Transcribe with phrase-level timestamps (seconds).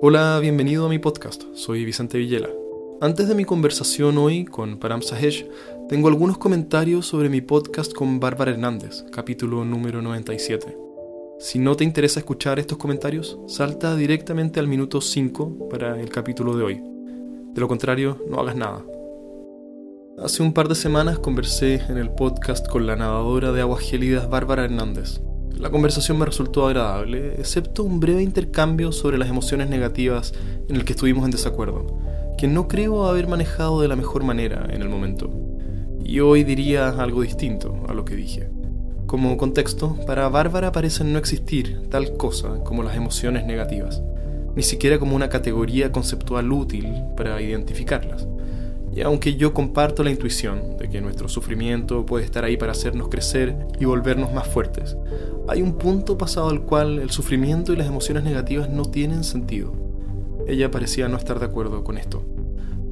[0.00, 1.42] Hola, bienvenido a mi podcast.
[1.54, 2.48] Soy Vicente Villela.
[3.00, 5.44] Antes de mi conversación hoy con Param Sahesh,
[5.88, 10.78] tengo algunos comentarios sobre mi podcast con Bárbara Hernández, capítulo número 97.
[11.40, 16.56] Si no te interesa escuchar estos comentarios, salta directamente al minuto 5 para el capítulo
[16.56, 16.80] de hoy.
[17.52, 18.84] De lo contrario, no hagas nada.
[20.22, 24.30] Hace un par de semanas conversé en el podcast con la nadadora de aguas gélidas
[24.30, 25.20] Bárbara Hernández.
[25.58, 30.32] La conversación me resultó agradable, excepto un breve intercambio sobre las emociones negativas
[30.68, 31.98] en el que estuvimos en desacuerdo
[32.38, 35.28] que no creo haber manejado de la mejor manera en el momento.
[36.04, 38.48] Y hoy diría algo distinto a lo que dije.
[39.06, 44.00] Como contexto, para Bárbara parecen no existir tal cosa como las emociones negativas,
[44.54, 48.28] ni siquiera como una categoría conceptual útil para identificarlas.
[48.94, 53.08] Y aunque yo comparto la intuición de que nuestro sufrimiento puede estar ahí para hacernos
[53.08, 54.96] crecer y volvernos más fuertes,
[55.48, 59.88] hay un punto pasado al cual el sufrimiento y las emociones negativas no tienen sentido
[60.48, 62.24] ella parecía no estar de acuerdo con esto.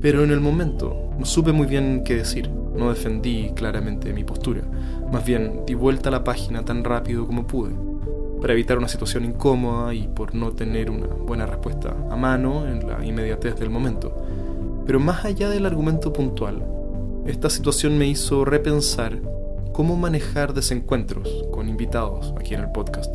[0.00, 4.62] Pero en el momento no supe muy bien qué decir, no defendí claramente mi postura,
[5.10, 7.74] más bien di vuelta a la página tan rápido como pude,
[8.42, 12.86] para evitar una situación incómoda y por no tener una buena respuesta a mano en
[12.86, 14.14] la inmediatez del momento.
[14.86, 16.62] Pero más allá del argumento puntual,
[17.26, 19.20] esta situación me hizo repensar
[19.72, 23.14] cómo manejar desencuentros con invitados aquí en el podcast.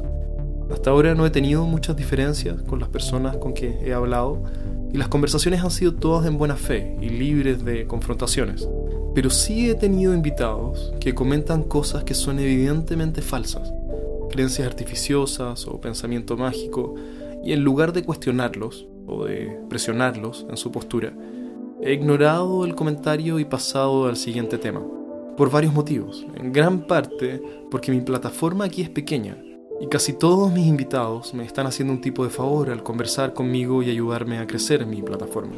[0.69, 4.44] Hasta ahora no he tenido muchas diferencias con las personas con que he hablado
[4.92, 8.67] y las conversaciones han sido todas en buena fe y libres de confrontaciones.
[9.16, 13.73] Pero sí he tenido invitados que comentan cosas que son evidentemente falsas,
[14.30, 16.95] creencias artificiosas o pensamiento mágico,
[17.44, 21.14] y en lugar de cuestionarlos o de presionarlos en su postura,
[21.84, 24.82] he ignorado el comentario y pasado al siguiente tema.
[25.36, 29.38] Por varios motivos, en gran parte porque mi plataforma aquí es pequeña
[29.80, 33.82] y casi todos mis invitados me están haciendo un tipo de favor al conversar conmigo
[33.82, 35.56] y ayudarme a crecer en mi plataforma.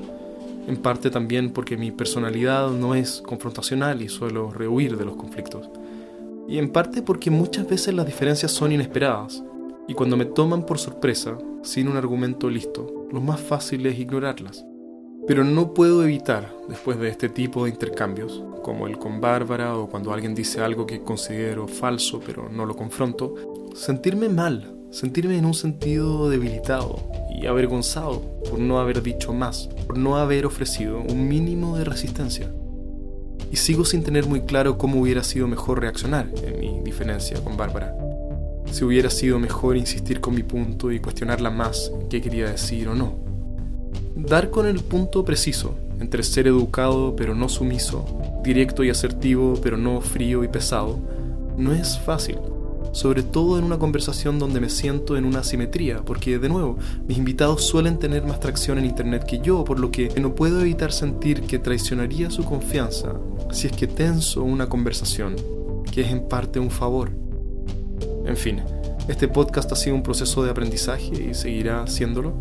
[0.65, 5.69] En parte también porque mi personalidad no es confrontacional y suelo rehuir de los conflictos.
[6.47, 9.43] Y en parte porque muchas veces las diferencias son inesperadas
[9.89, 14.65] y cuando me toman por sorpresa, sin un argumento listo, lo más fácil es ignorarlas.
[15.25, 19.87] Pero no puedo evitar, después de este tipo de intercambios, como el con Bárbara o
[19.87, 23.35] cuando alguien dice algo que considero falso pero no lo confronto,
[23.73, 26.99] sentirme mal, sentirme en un sentido debilitado
[27.33, 32.53] y avergonzado por no haber dicho más, por no haber ofrecido un mínimo de resistencia.
[33.49, 37.55] Y sigo sin tener muy claro cómo hubiera sido mejor reaccionar en mi diferencia con
[37.55, 37.95] Bárbara.
[38.71, 42.95] Si hubiera sido mejor insistir con mi punto y cuestionarla más qué quería decir o
[42.95, 43.22] no.
[44.15, 48.05] Dar con el punto preciso entre ser educado pero no sumiso,
[48.43, 50.99] directo y asertivo pero no frío y pesado,
[51.57, 52.37] no es fácil,
[52.91, 57.17] sobre todo en una conversación donde me siento en una asimetría, porque de nuevo, mis
[57.17, 60.91] invitados suelen tener más tracción en Internet que yo, por lo que no puedo evitar
[60.91, 63.13] sentir que traicionaría su confianza
[63.51, 65.35] si es que tenso una conversación,
[65.91, 67.11] que es en parte un favor.
[68.25, 68.61] En fin,
[69.07, 72.33] este podcast ha sido un proceso de aprendizaje y seguirá haciéndolo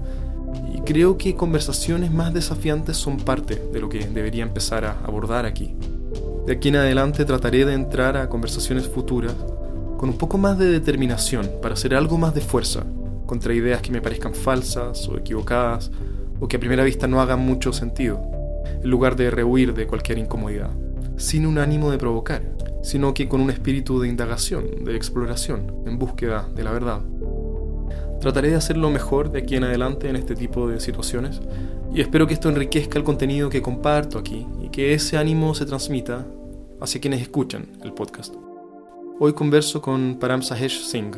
[0.85, 5.75] creo que conversaciones más desafiantes son parte de lo que debería empezar a abordar aquí.
[6.47, 9.35] De aquí en adelante trataré de entrar a conversaciones futuras
[9.97, 12.85] con un poco más de determinación para hacer algo más de fuerza
[13.27, 15.93] contra ideas que me parezcan falsas o equivocadas
[16.41, 18.21] o que a primera vista no hagan mucho sentido,
[18.83, 20.71] en lugar de rehuir de cualquier incomodidad,
[21.17, 22.43] sin un ánimo de provocar,
[22.83, 27.01] sino que con un espíritu de indagación, de exploración, en búsqueda de la verdad.
[28.23, 31.41] Trataré de hacerlo mejor de aquí en adelante en este tipo de situaciones
[31.93, 35.67] y espero que esto enriquezca el contenido que comparto aquí y que ese ánimo se
[35.67, 36.25] transmita
[36.81, 38.33] hacia quienes escuchan el podcast.
[39.19, 41.17] Hoy converso con Param Sahesh Singh.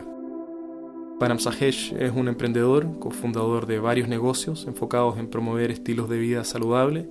[1.20, 6.42] Param Sahesh es un emprendedor, cofundador de varios negocios enfocados en promover estilos de vida
[6.42, 7.06] saludable,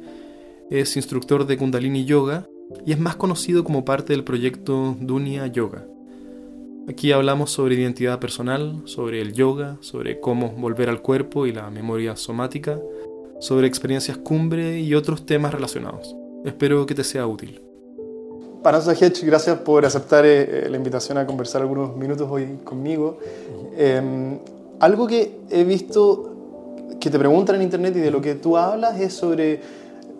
[0.71, 2.47] es instructor de Kundalini Yoga
[2.83, 5.85] y es más conocido como parte del proyecto Dunya Yoga,
[6.85, 11.69] Aquí hablamos sobre identidad personal, sobre el yoga, sobre cómo volver al cuerpo y la
[11.69, 12.77] memoria somática,
[13.39, 16.13] sobre experiencias cumbre y otros temas relacionados.
[16.43, 17.61] Espero que te sea útil.
[18.61, 23.17] Paranza Hedge, gracias por aceptar eh, la invitación a conversar algunos minutos hoy conmigo.
[23.77, 24.39] Em,
[24.81, 26.31] algo que he visto
[26.99, 29.61] que te preguntan en internet y de lo que tú hablas es sobre,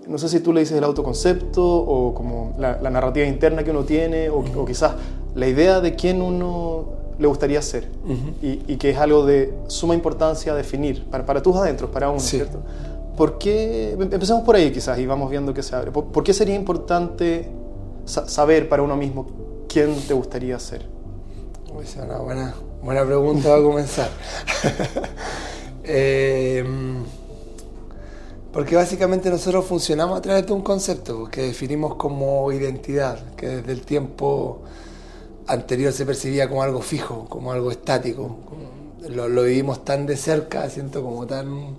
[0.07, 3.83] no sé si tú le dices el autoconcepto o como la, narrativa interna que uno
[3.83, 4.93] tiene o, o quizás
[5.35, 6.85] la idea de quién uno
[7.17, 7.89] le gustaría ser
[8.41, 12.59] y, que es algo de suma importancia definir para, para tus adentros, para uno, ¿cierto?
[13.17, 15.91] ¿Por qué, empecemos por ahí quizás y vamos viendo qué se abre.
[15.91, 17.47] ¿Por, qué sería importante
[18.05, 19.27] saber para uno mismo
[19.67, 20.87] quién te gustaría ser?
[21.81, 24.09] Esa es una buena, buena pregunta a comenzar.
[25.85, 27.03] Em,
[28.53, 33.73] Porque básicamente nosotros funcionamos a través de un concepto que definimos como identidad, que desde
[33.73, 34.61] el tiempo
[35.47, 38.37] anterior se percibía como algo fijo, como algo estático.
[39.09, 41.75] Lo, lo vivimos tan de cerca, siento como tan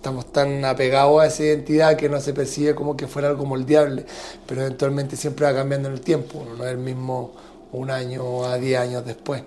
[0.00, 4.06] estamos tan apegados a esa identidad que no se percibe como que fuera algo moldeable,
[4.46, 7.32] pero eventualmente siempre va cambiando en el tiempo, no es el mismo
[7.72, 9.42] un año a diez años después.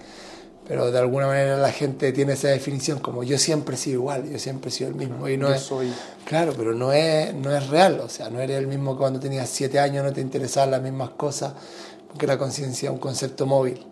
[0.67, 4.29] Pero de alguna manera la gente tiene esa definición como yo siempre he sido igual,
[4.29, 5.27] yo siempre he sido el mismo.
[5.27, 5.91] Y no Yo es, soy.
[6.23, 9.19] Claro, pero no es, no es real, o sea, no eres el mismo que cuando
[9.19, 11.53] tenías siete años, no te interesaban las mismas cosas,
[12.13, 13.83] porque la conciencia es un concepto móvil.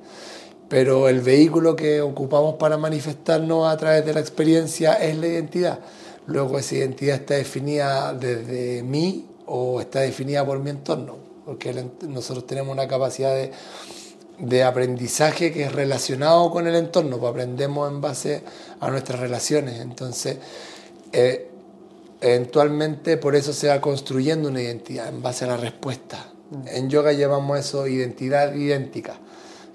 [0.69, 5.79] Pero el vehículo que ocupamos para manifestarnos a través de la experiencia es la identidad.
[6.27, 11.73] Luego esa identidad está definida desde mí o está definida por mi entorno, porque
[12.07, 13.51] nosotros tenemos una capacidad de,
[14.37, 18.43] de aprendizaje que es relacionado con el entorno, pues aprendemos en base
[18.79, 19.81] a nuestras relaciones.
[19.81, 20.37] Entonces,
[21.11, 21.49] eh,
[22.21, 26.31] eventualmente por eso se va construyendo una identidad en base a la respuesta.
[26.65, 29.15] En yoga llamamos eso identidad idéntica,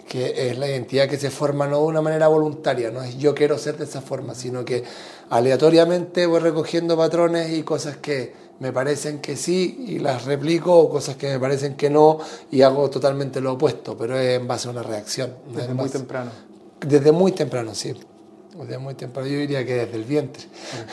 [0.08, 3.34] que es la identidad que se forma no de una manera voluntaria, no es yo
[3.34, 4.84] quiero ser de esa forma, sino que
[5.30, 10.88] aleatoriamente voy recogiendo patrones y cosas que me parecen que sí y las replico o
[10.88, 12.18] cosas que me parecen que no
[12.50, 15.34] y hago totalmente lo opuesto, pero es en base a una reacción.
[15.54, 16.30] Desde muy base- temprano.
[16.80, 17.94] desde muy temprano, sí.
[18.58, 20.44] Desde muy temprano, yo diría que desde el vientre.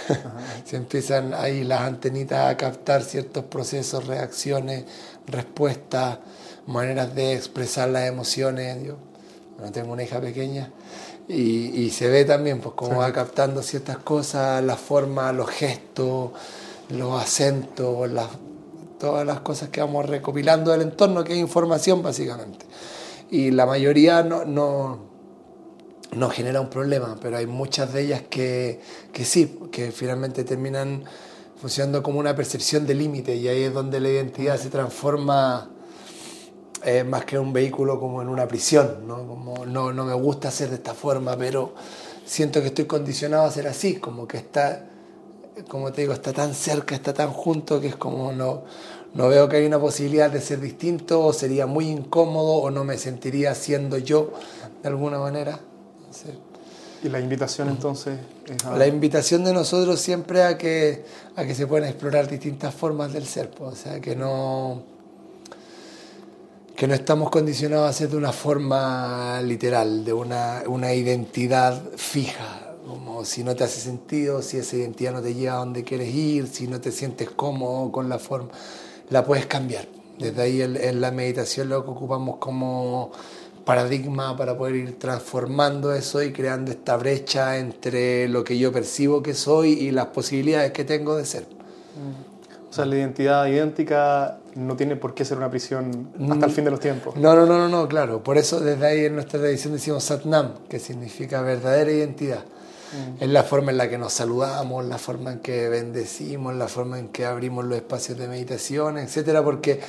[0.66, 4.84] Se empiezan ahí las antenitas a captar ciertos procesos, reacciones,
[5.28, 6.20] respuestas,
[6.68, 8.84] maneras de expresar las emociones.
[8.84, 8.98] Yo
[9.58, 10.72] bueno, tengo una hija pequeña
[11.28, 16.32] y, y se ve también pues cómo va captando ciertas cosas, las formas, los gestos,
[16.90, 18.28] los acentos, las,
[19.00, 22.66] todas las cosas que vamos recopilando del entorno, que es información básicamente.
[23.30, 25.00] Y la mayoría no, no,
[26.12, 28.80] no genera un problema, pero hay muchas de ellas que,
[29.12, 31.04] que sí, que finalmente terminan
[31.64, 35.70] funcionando como una percepción de límite y ahí es donde la identidad se transforma
[36.84, 39.26] eh, más que un vehículo como en una prisión, ¿no?
[39.26, 41.74] Como no, no me gusta ser de esta forma, pero
[42.26, 44.90] siento que estoy condicionado a ser así, como que está,
[45.70, 48.64] como te digo, está tan cerca, está tan junto que es como no,
[49.14, 52.84] no veo que hay una posibilidad de ser distinto o sería muy incómodo o no
[52.84, 54.34] me sentiría siendo yo
[54.82, 55.62] de alguna manera.
[55.96, 56.36] Entonces,
[57.04, 58.18] Y la invitación entonces
[58.48, 58.78] es a...
[58.78, 61.04] la invitación de nosotros siempre a que,
[61.36, 64.84] a que se puedan explorar distintas formas del ser, pues, o sea, que no,
[66.78, 72.76] que no estamos condicionados a ser de una forma literal, de una, una identidad fija,
[72.88, 76.14] como si no te hace sentido, si esa identidad no te lleva a donde quieres
[76.14, 78.50] ir, si no te sientes cómodo con la forma,
[79.10, 79.88] la puedes cambiar.
[80.18, 83.12] Desde ahí en, en la meditación lo que ocupamos como
[83.66, 89.24] paradigma para poder ir transformando eso y creando esta brecha entre lo que yo percibo
[89.24, 91.46] que soy y las posibilidades que tengo de ser.
[92.70, 96.66] O sea, la identidad idéntica no tiene por qué ser una prisión hasta el fin
[96.66, 97.16] de los tiempos.
[97.16, 98.24] No, no, no, no, no, claro.
[98.24, 102.44] Por eso desde ahí en nuestra tradición decimos Satnam, que significa verdadera identidad.
[103.20, 107.00] Es la forma en la que nos saludamos, la forma en que bendecimos, la forma
[107.00, 109.80] en que abrimos los espacios de meditación, etcétera, porque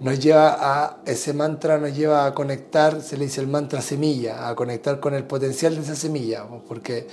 [0.00, 4.48] nos lleva a ese mantra, nos lleva a conectar, se le dice el mantra semilla,
[4.48, 7.06] a conectar con el potencial de esa semilla, porque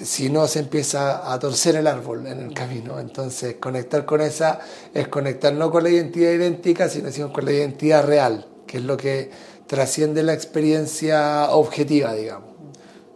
[0.00, 2.98] si no se empieza a torcer el árbol en el camino.
[2.98, 4.58] Entonces, conectar con esa
[4.92, 8.96] es conectar no con la identidad idéntica, sino, con la identidad real, que es lo
[8.96, 9.30] que
[9.68, 12.50] trasciende la experiencia objetiva, digamos.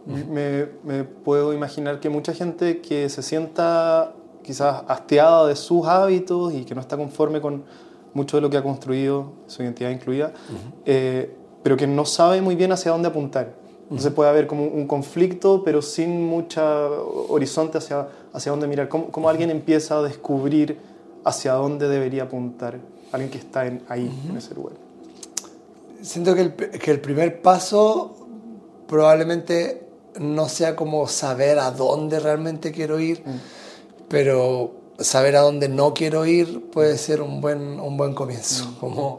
[0.05, 6.53] Me, me puedo imaginar que mucha gente que se sienta quizás hastiada de sus hábitos
[6.53, 7.65] y que no está conforme con
[8.13, 10.33] mucho de lo que ha construido, su identidad incluida,
[10.85, 13.53] eh, pero que no sabe muy bien hacia dónde apuntar.
[13.83, 16.61] Entonces puede haber como un conflicto, pero sin mucho
[17.29, 18.87] horizonte hacia, hacia dónde mirar.
[18.87, 20.77] ¿Cómo, cómo alguien empieza a descubrir
[21.23, 22.79] hacia dónde debería apuntar?
[23.11, 24.73] Alguien que está en, ahí, en ese lugar.
[26.01, 28.15] Siento que el, que el primer paso
[28.87, 29.89] probablemente
[30.19, 33.23] no sea como saber a dónde realmente quiero ir,
[34.07, 38.75] pero saber a dónde no quiero ir puede ser un buen, un buen comienzo.
[38.79, 39.17] Como,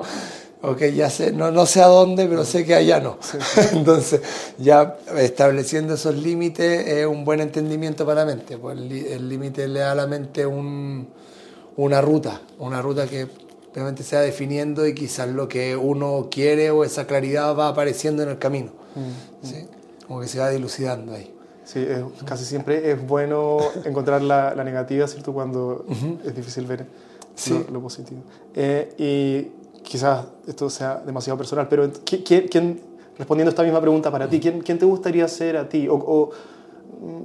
[0.62, 3.18] ok, ya sé, no, no sé a dónde, pero sé que allá no.
[3.72, 4.20] Entonces,
[4.58, 8.58] ya estableciendo esos límites es un buen entendimiento para la mente.
[8.58, 11.08] Pues el límite le da a la mente un,
[11.76, 13.26] una ruta, una ruta que
[13.72, 18.22] obviamente se va definiendo y quizás lo que uno quiere o esa claridad va apareciendo
[18.22, 18.72] en el camino.
[19.42, 19.66] ¿sí?
[20.06, 21.32] Como que se va dilucidando ahí.
[21.70, 25.32] Sí, es, casi siempre es bueno encontrar la, la negativa, ¿cierto?
[25.32, 25.84] Cuando
[26.24, 26.86] es difícil ver
[27.34, 27.52] Sí.
[27.66, 28.22] lo, lo positivo.
[28.54, 32.80] Eh, y quizás esto sea demasiado personal, pero ¿qui- ¿quién, quién-
[33.16, 35.86] respondiendo a esta misma pregunta para ti, ¿quién, quién te gustaría ser a ti?
[35.88, 36.30] O, o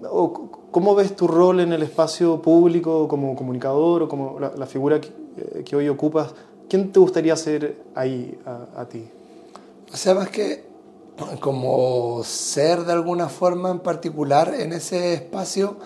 [0.09, 4.97] o cómo ves tu rol en el espacio público como comunicador o como la, figura
[4.97, 6.33] eh, que, hoy ocupas?
[6.69, 9.05] ¿Quién te gustaría ser ahí a, a ti?
[9.91, 10.63] O sea, más que
[11.39, 15.77] como ser de alguna forma en particular en ese espacio,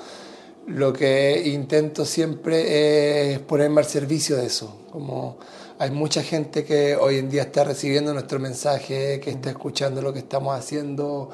[0.68, 4.76] lo que intento siempre es ponerme al servicio de eso.
[4.92, 5.38] Como
[5.80, 10.14] hay mucha gente que hoy en día está recibiendo nuestro mensaje, que está escuchando lo
[10.14, 11.30] que estamos haciendo,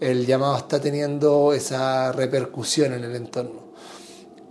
[0.00, 3.64] el llamado está teniendo esa repercusión en el entorno.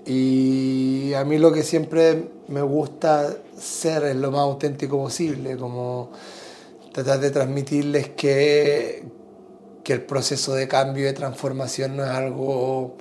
[0.05, 6.11] Y a mí lo que siempre me gusta ser es lo más auténtico posible, como
[6.93, 9.03] tratar de transmitirles que,
[9.83, 12.95] que el proceso de cambio y de transformación no es algo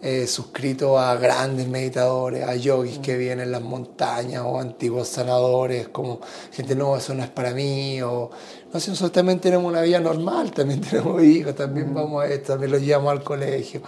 [0.00, 5.88] eh, suscrito a grandes meditadores, a yogis que vienen en las montañas o antiguos sanadores,
[5.88, 6.20] como
[6.52, 8.30] gente, no, eso no es para mí, o
[8.72, 12.52] no sé, nosotros también tenemos una vida normal, también tenemos hijos, también vamos a esto,
[12.52, 13.82] también los llevamos al colegio.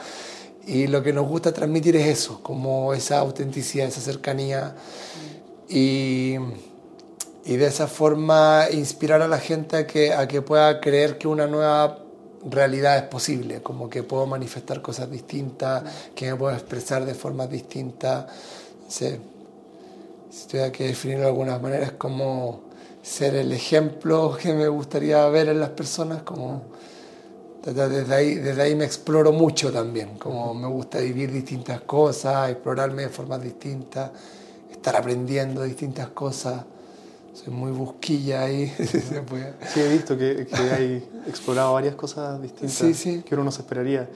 [0.66, 4.74] Y lo que nos gusta transmitir es eso, como esa autenticidad, esa cercanía.
[5.68, 6.34] Y
[7.48, 11.26] y de esa forma inspirar a la gente a que, a que pueda creer que
[11.26, 11.98] una nueva
[12.44, 15.82] realidad es posible, como que puedo manifestar cosas distintas,
[16.14, 18.26] que me puedo expresar de formas distintas.
[18.86, 19.18] si
[20.46, 22.64] tuviera que definirlo de alguna manera, es como
[23.00, 26.64] ser el ejemplo que me gustaría ver en las personas, como
[27.64, 33.04] desde ahí, desde ahí me exploro mucho también, como me gusta vivir distintas cosas, explorarme
[33.04, 34.10] de formas distintas,
[34.70, 36.62] estar aprendiendo distintas cosas
[37.38, 38.66] soy muy busquilla ahí.
[38.78, 44.08] sí, he visto que, que, hay explorado varias cosas distintas que uno no se esperaría.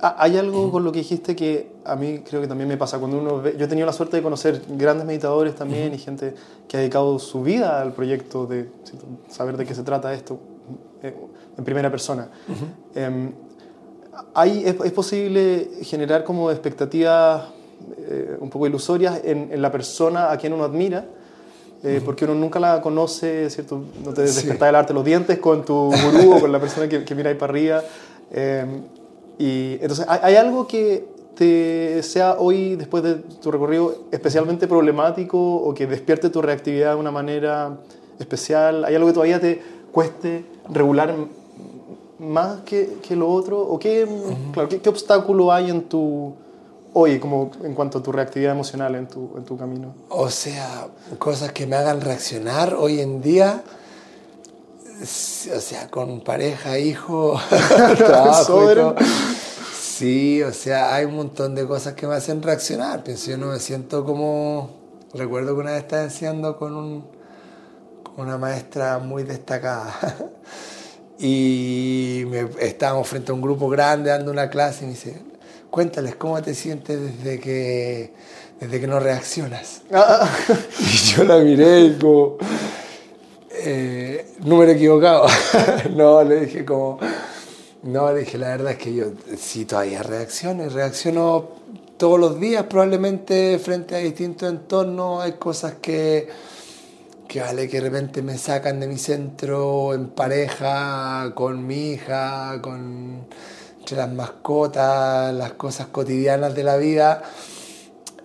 [0.00, 2.98] Ah, hay algo con lo que dijiste que a mí creo que también me pasa.
[2.98, 6.34] Cuando uno ve, yo he tenido la suerte de conocer grandes meditadores también y gente
[6.68, 8.68] que ha dedicado su vida al proyecto de
[9.28, 10.38] saber de qué se trata esto
[11.02, 11.14] eh,
[11.56, 12.28] en primera persona.
[12.94, 13.32] Em,
[14.34, 17.48] hay, es, posible generar como expectativas
[17.98, 21.06] eh, un poco ilusorias en, en, la persona a quien uno admira
[21.84, 23.82] eh, porque uno nunca la conoce, ¿cierto?
[24.04, 27.04] No te despertas el arte los dientes con tu gurú o con la persona que,
[27.04, 27.82] que mira ahí para arriba.
[28.30, 28.82] Em,
[29.38, 35.74] y entonces, ¿hay, algo que te sea hoy, después de tu recorrido, especialmente problemático o
[35.74, 37.76] que despierte tu reactividad de una manera
[38.18, 38.84] especial?
[38.84, 39.60] ¿Hay algo que todavía te
[39.92, 41.14] cueste regular
[42.18, 43.60] más que, que lo otro?
[43.60, 44.08] ¿O qué,
[44.52, 46.34] claro, qué, qué obstáculo hay en tu
[46.98, 49.94] hoy, como en cuanto a tu reactividad emocional en tu, en tu camino?
[50.08, 50.88] O sea,
[51.18, 53.62] cosas que me hagan reaccionar hoy en día,
[55.02, 57.38] o sea, con pareja, hijo,
[57.98, 58.94] trabajo.
[59.78, 63.04] Sí, o sea, hay un montón de cosas que me hacen reaccionar.
[63.04, 64.70] Pienso, yo no me siento como.
[65.12, 67.04] Recuerdo que una vez estaba enseñando con, un,
[68.16, 69.94] una maestra muy destacada.
[71.18, 75.22] y me, estábamos frente a un grupo grande dando una clase y me dice,
[75.76, 78.10] cuéntales cómo te sientes desde que,
[78.58, 79.82] desde que no reaccionas.
[79.92, 80.26] Ah.
[80.80, 82.38] y yo la miré y como,
[83.50, 85.26] eh, número equivocado.
[85.94, 86.98] no, le dije como,
[87.82, 89.04] no, le dije, la verdad es que yo
[89.36, 91.46] sí todavía reacciono y reacciono
[91.98, 96.26] todos los días probablemente frente a distintos entornos, hay cosas que,
[97.28, 102.62] que vale que de repente me sacan de mi centro en pareja, con mi hija,
[102.62, 103.26] con
[103.86, 107.22] entre las mascotas, las cosas cotidianas de la vida.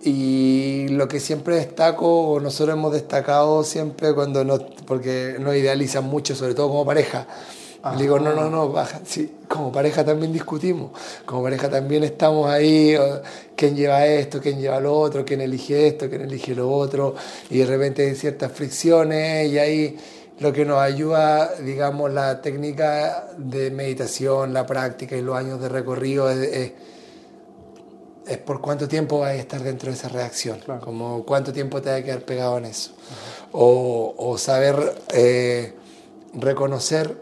[0.02, 6.02] Y lo que siempre destaco, o nosotros hemos destacado siempre cuando nos, porque nos idealizan
[6.02, 7.28] mucho, sobre todo como pareja.
[7.96, 9.02] Le digo, no, no, no, baja.
[9.04, 10.90] Sí, como pareja también discutimos,
[11.24, 12.96] como pareja también estamos ahí,
[13.54, 17.14] quién lleva esto, quién lleva lo otro, quién elige esto, quién elige lo otro,
[17.50, 19.96] y de repente hay ciertas fricciones y ahí
[20.42, 25.68] lo que nos ayuda, digamos, la técnica de meditación, la práctica y los años de
[25.68, 26.72] recorrido es,
[28.26, 31.90] es, por cuánto tiempo vas a estar dentro de esa reacción, como cuánto tiempo te
[31.90, 32.92] va a quedar pegado en eso.
[33.52, 35.74] o, o, saber eh,
[36.34, 37.16] reconocer,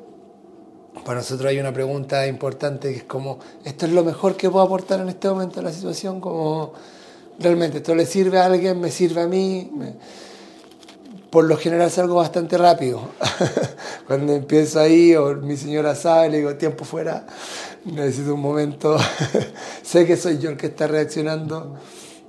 [1.04, 4.64] para nosotros hay una pregunta importante que es como, ¿esto es lo mejor que puedo
[4.64, 6.20] aportar en este momento a la situación?
[6.20, 6.72] Como,
[7.38, 8.80] realmente, ¿esto le sirve a alguien?
[8.80, 9.70] ¿Me sirve a mí?
[11.30, 13.00] Por lo general salgo bastante rápido.
[14.06, 17.26] Cuando empiezo ahí, o mi señora sabe, le digo, tiempo fuera,
[17.84, 18.98] necesito un momento,
[19.82, 21.76] sé que soy yo el que está reaccionando,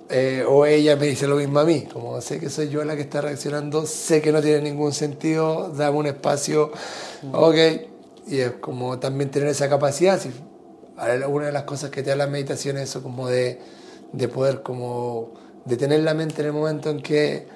[0.10, 2.96] eh, o ella me dice lo mismo a mí, como sé que soy yo la
[2.96, 6.72] que está reaccionando, sé que no tiene ningún sentido, dame un espacio,
[7.32, 7.56] ok,
[8.28, 10.32] y es como también tener esa capacidad, si,
[11.28, 13.60] una de las cosas que te da la meditación es eso, como de,
[14.12, 15.34] de poder como
[15.66, 17.48] detener la mente en el momento en que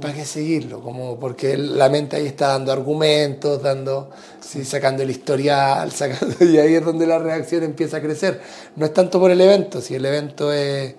[0.00, 0.80] ¿para qué seguirlo?
[0.80, 6.58] Como porque la mente ahí está dando argumentos, dando, sí, sacando el historial, sacando, y
[6.58, 8.40] ahí es donde la reacción empieza a crecer.
[8.76, 10.94] No es tanto por el evento, si el evento es,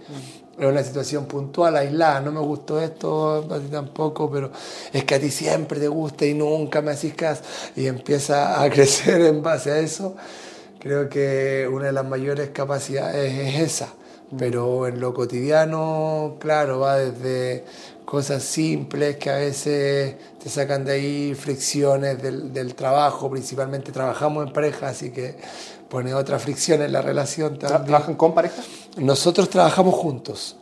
[0.60, 4.52] es una situación puntual, aislada, no me gustó esto, a ti tampoco, pero
[4.92, 7.14] es que a ti siempre te gusta y nunca me haces
[7.76, 10.16] y empieza a crecer en base a eso.
[10.80, 13.94] Creo que una de las mayores capacidades es esa,
[14.38, 17.64] pero en lo cotidiano, claro, va desde
[18.14, 24.46] cosas simples que a veces te sacan de ahí fricciones del, del trabajo, principalmente trabajamos
[24.46, 25.36] en pareja, así que
[25.90, 27.86] pone otra fricción en la relación también.
[27.86, 28.62] ¿Trabajan con pareja?
[28.98, 30.58] Nosotros trabajamos juntos,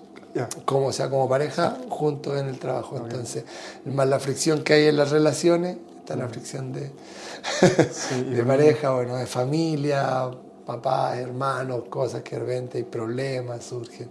[0.64, 2.96] como, o sea, como pareja, juntos en el trabajo.
[2.96, 3.44] Entonces,
[3.84, 6.90] más la fricción que hay en las relaciones, está la fricción de
[8.34, 10.32] de pareja, bueno, de familia,
[10.66, 14.10] papás, hermanos, cosas que de repente hay problemas, surgen.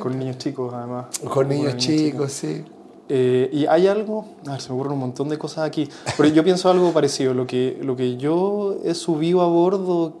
[0.00, 1.06] Con niños chicos, además.
[1.28, 2.64] Con niños chicos, sí.
[3.08, 6.28] Eh, y hay algo, a ver, se me ocurren un montón de cosas aquí, pero
[6.30, 7.34] yo pienso algo parecido.
[7.34, 10.14] Lo que, lo que yo he subido a bordo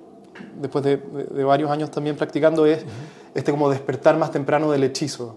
[0.60, 2.84] después de, de- varios años también practicando es
[3.34, 5.36] este como despertar más temprano del hechizo,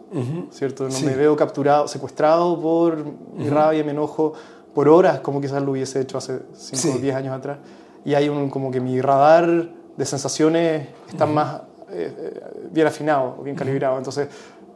[0.52, 0.84] ¿cierto?
[0.86, 1.06] No Sí.
[1.06, 2.98] me veo capturado, secuestrado por
[3.38, 4.34] mi rabia, mi enojo,
[4.74, 6.90] por horas, como quizás lo hubiese hecho hace 5 Sí.
[6.94, 7.60] o 10 años atrás.
[8.04, 11.62] Y hay un, como que mi radar de sensaciones está más
[11.98, 13.98] eh, bien afinado, bien calibrado.
[13.98, 14.28] Entonces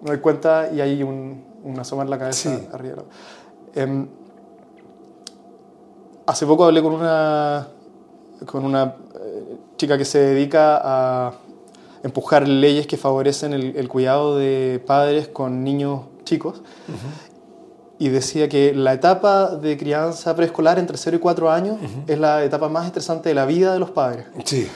[0.02, 2.68] me doy cuenta y hay un, un asomar la cabeza Sí.
[2.72, 3.04] arriba.
[3.76, 4.08] Em,
[6.26, 7.68] hace poco hablé con una,
[8.46, 11.34] con una eh, chica que se dedica a
[12.04, 16.62] empujar leyes que favorecen el, el cuidado de padres con niños chicos.
[18.02, 22.46] Y decía que la etapa de crianza preescolar entre 0 y 4 años es la
[22.46, 24.26] etapa más estresante de la vida de los padres.
[24.46, 24.70] Sí.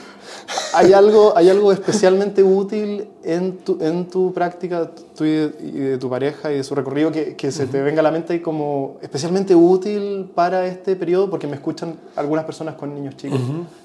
[0.72, 5.70] ¿Hay algo, ¿Hay algo especialmente útil en tu, en tu práctica tú y de, y
[5.70, 8.42] de tu pareja y de su recorrido que, que se te venga a la mente
[8.42, 11.30] como especialmente útil para este periodo?
[11.30, 13.40] Porque me escuchan algunas personas con niños chicos.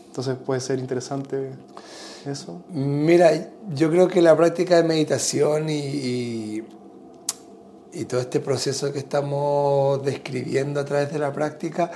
[0.07, 1.51] Entonces puede ser interesante
[2.25, 2.61] eso.
[2.69, 3.31] Mira,
[3.73, 6.63] yo creo que la práctica de meditación y, y,
[7.93, 11.91] y todo este proceso que estamos describiendo a través de la práctica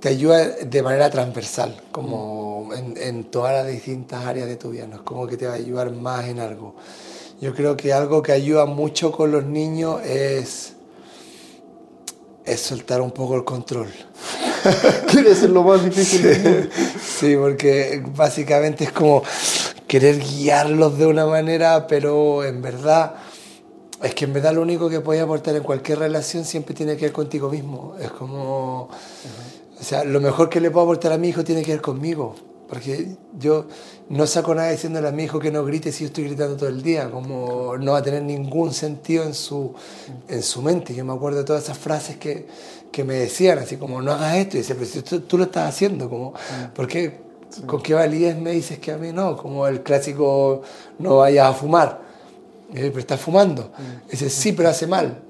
[0.00, 4.86] te ayuda de manera transversal, como en, en todas las distintas áreas de tu vida,
[4.86, 6.74] no es como que te va a ayudar más en algo.
[7.40, 10.72] Yo creo que algo que ayuda mucho con los niños es,
[12.44, 13.92] es soltar un poco el control.
[15.10, 16.68] Quiere ser lo más difícil del mundo.
[17.18, 19.22] Sí, porque básicamente es como
[19.86, 23.14] querer guiarlos de una manera, pero en verdad,
[24.02, 27.06] es que en verdad lo único que puedes aportar en cualquier relación siempre tiene que
[27.06, 27.94] ver contigo mismo.
[28.00, 28.88] Es como,
[29.78, 32.34] o sea, lo mejor que le puedo aportar a mi hijo tiene que ver conmigo.
[32.68, 33.66] Porque yo
[34.08, 36.68] no saco nada diciéndole a mi hijo que no grite si yo estoy gritando todo
[36.68, 39.72] el día, como no va a tener ningún sentido en su,
[40.28, 40.92] en su mente.
[40.94, 42.48] Yo me acuerdo de todas esas frases que,
[42.90, 45.44] que me decían, así como no hagas esto, y decía, pero si tú, tú lo
[45.44, 46.34] estás haciendo, como,
[46.74, 47.24] ¿por qué?
[47.66, 49.36] ¿Con qué validez me dices que a mí no?
[49.36, 50.62] Como el clásico,
[50.98, 52.05] no vayas a fumar.
[52.72, 53.72] Pero estás fumando.
[54.10, 55.22] Dice, sí, pero hace mal.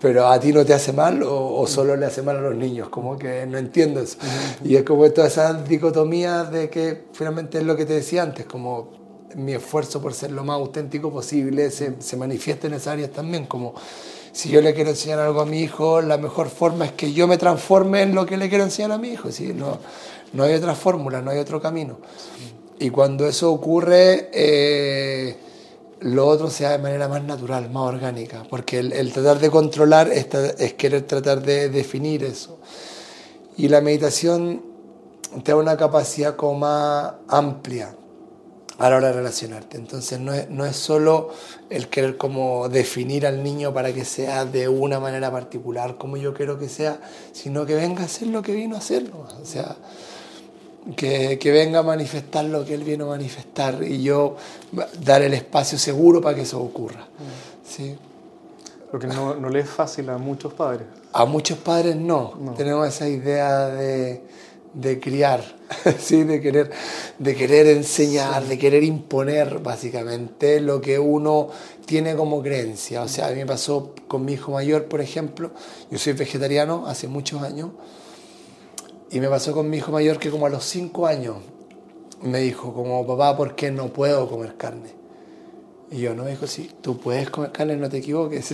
[0.00, 2.54] Pero a ti no te hace mal o, o solo le hace mal a los
[2.54, 4.16] niños, como que no entiendo eso.
[4.64, 8.46] Y es como todas esas dicotomías de que finalmente es lo que te decía antes,
[8.46, 9.04] como
[9.36, 13.46] mi esfuerzo por ser lo más auténtico posible se, se manifiesta en esas áreas también,
[13.46, 13.74] como
[14.32, 17.26] si yo le quiero enseñar algo a mi hijo, la mejor forma es que yo
[17.28, 19.52] me transforme en lo que le quiero enseñar a mi hijo, ¿sí?
[19.54, 19.78] no,
[20.32, 21.98] no hay otra fórmula, no hay otro camino.
[22.78, 25.36] Y cuando eso ocurre, eh,
[26.04, 29.50] lo otro se da de manera más natural, más orgánica, porque el, el tratar de
[29.50, 30.26] controlar es,
[30.58, 32.58] es querer tratar de definir eso.
[33.56, 34.62] Y la meditación
[35.42, 37.96] te da una capacidad como más amplia
[38.78, 39.78] a la hora de relacionarte.
[39.78, 41.30] Entonces no es, no es solo
[41.70, 46.34] el querer como definir al niño para que sea de una manera particular como yo
[46.34, 47.00] quiero que sea,
[47.32, 49.04] sino que venga a hacer lo que vino a hacer.
[49.04, 49.20] ¿no?
[49.40, 49.76] O sea,
[50.96, 54.36] que, que venga a manifestar lo que él vino a manifestar y yo
[55.00, 57.06] dar el espacio seguro para que eso ocurra.
[57.66, 57.96] ¿sí?
[58.92, 60.86] Lo que no, no le es fácil a muchos padres.
[61.12, 62.34] A muchos padres no.
[62.38, 62.52] No.
[62.52, 64.22] Tenemos esa idea de,
[64.74, 65.42] de criar,
[65.98, 66.22] ¿sí?
[66.24, 66.70] de, querer,
[67.18, 71.48] de querer enseñar, de querer imponer básicamente lo que uno
[71.86, 73.02] tiene como creencia.
[73.02, 75.50] O sea, a mí me pasó con mi hijo mayor, por ejemplo.
[75.90, 77.70] Yo soy vegetariano hace muchos años.
[79.14, 81.36] Y me pasó con mi hijo mayor que como a los cinco años
[82.22, 84.90] me dijo como, papá, ¿por qué no puedo comer carne?
[85.92, 88.52] Y yo, no, me dijo, sí, tú puedes comer carne, no te equivoques.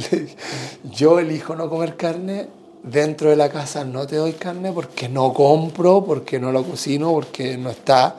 [0.85, 2.49] Yo elijo no comer carne,
[2.83, 7.11] dentro de la casa no te doy carne porque no compro, porque no lo cocino,
[7.11, 8.18] porque no está.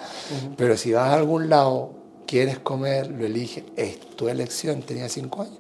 [0.57, 1.91] Pero si vas a algún lado,
[2.25, 5.59] quieres comer, lo eliges, es tu elección, tenía cinco años.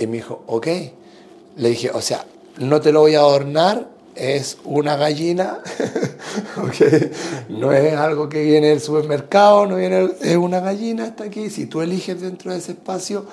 [0.00, 0.66] Y me dijo, ok.
[1.58, 2.26] Le dije, o sea,
[2.58, 5.58] no te lo voy a adornar, es una gallina,
[6.66, 7.10] okay.
[7.48, 11.66] no es algo que viene del supermercado, no viene, es una gallina, está aquí, si
[11.66, 13.26] tú eliges dentro de ese espacio,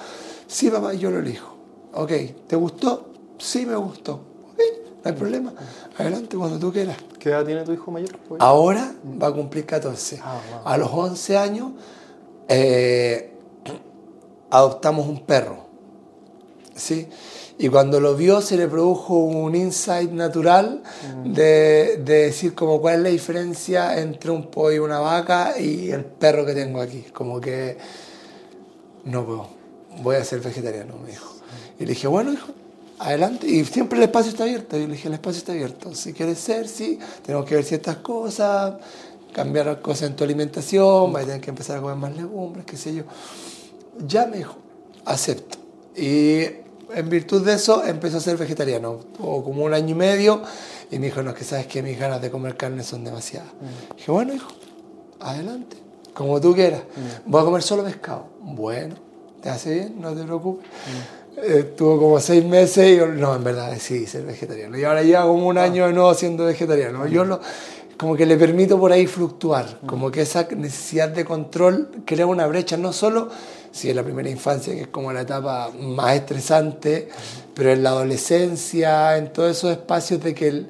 [0.48, 1.56] sí papá, yo lo elijo.
[1.94, 2.12] Ok,
[2.48, 3.10] ¿te gustó?
[3.38, 4.22] Sí me gustó.
[4.58, 5.54] no hay problema.
[5.98, 6.98] Adelante cuando tú quieras.
[7.20, 8.12] ¿Qué edad tiene tu hijo mayor?
[8.40, 10.20] Ahora va a cumplir 14.
[10.24, 11.72] Ah, a los 11 años
[12.48, 13.34] eh,
[14.50, 15.68] adoptamos un perro.
[16.76, 17.08] ¿Sí?
[17.62, 20.82] Y cuando lo vio se le produjo un insight natural
[21.14, 21.34] mm.
[21.34, 25.92] de, de, decir como cuál es la diferencia entre un pollo y una vaca y
[25.92, 27.08] el perro que tengo aquí.
[27.12, 27.78] Como que
[29.04, 29.50] no puedo,
[30.02, 31.36] voy a ser vegetariano, me dijo.
[31.78, 32.54] Y le dije, bueno, hijo,
[32.98, 33.46] adelante.
[33.46, 34.78] Y siempre el espacio está abierto.
[34.78, 35.94] Y le dije, el espacio está abierto.
[35.94, 38.76] Si quieres ser, sí, tenemos que ver ciertas cosas,
[39.34, 42.78] cambiar cosas en tu alimentación, vas a tener que empezar a comer más legumbres, qué
[42.78, 43.04] sé yo.
[44.08, 44.56] Ya me dijo,
[45.04, 45.58] acepto.
[45.94, 49.00] Y en virtud de eso empezó a ser vegetariano.
[49.16, 50.42] Tuvo como un año y medio
[50.92, 53.50] y me dijo, no, es que sabes que mis ganas de comer carne son demasiadas.
[53.54, 53.96] Mm.
[53.96, 54.52] Dije, bueno, hijo,
[55.20, 55.78] adelante,
[56.14, 56.82] como tú quieras.
[56.96, 57.32] Mm.
[57.32, 58.28] Voy a comer solo pescado.
[58.42, 58.96] Bueno,
[59.42, 60.02] ¿te hace bien?
[60.02, 60.66] No te preocupes.
[60.66, 61.52] Mm.
[61.60, 64.78] Estuvo como seis meses y yo, no, en verdad decidí ser vegetariano.
[64.78, 65.64] Y ahora lleva como un ah.
[65.64, 67.08] año de nuevo siendo vegetariano.
[67.08, 67.40] Yo lo,
[68.00, 72.48] como que le permito por ahí fluctuar, como que esa necesidad de control crea una
[72.48, 73.30] brecha, no solo
[73.72, 77.10] si en la primera infancia, que es como la etapa más estresante,
[77.54, 80.66] pero en la adolescencia, en todos esos espacios de que,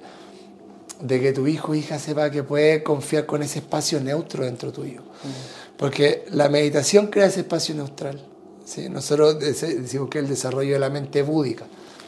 [1.01, 4.71] de que tu hijo o hija sepa que puede confiar con ese espacio neutro dentro
[4.71, 5.01] tuyo.
[5.77, 8.21] Porque la meditación crea ese espacio neutral.
[8.65, 8.89] ¿sí?
[8.89, 11.65] Nosotros decimos que es el desarrollo de la mente búdica,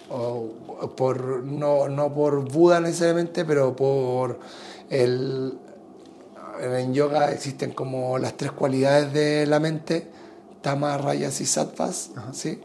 [0.09, 0.49] o
[0.95, 4.39] por, no, no por Buda necesariamente, pero por
[4.89, 5.53] el,
[6.61, 10.07] en yoga existen como las tres cualidades de la mente
[10.61, 12.59] Tama, Rayas y Sattvas, ¿sí?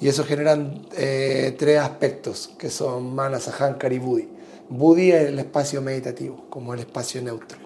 [0.00, 4.28] Y eso generan eh, tres aspectos, que son Manas, Ahankar y Buddhi.
[4.68, 7.65] Buddhi es el espacio meditativo, como el espacio neutro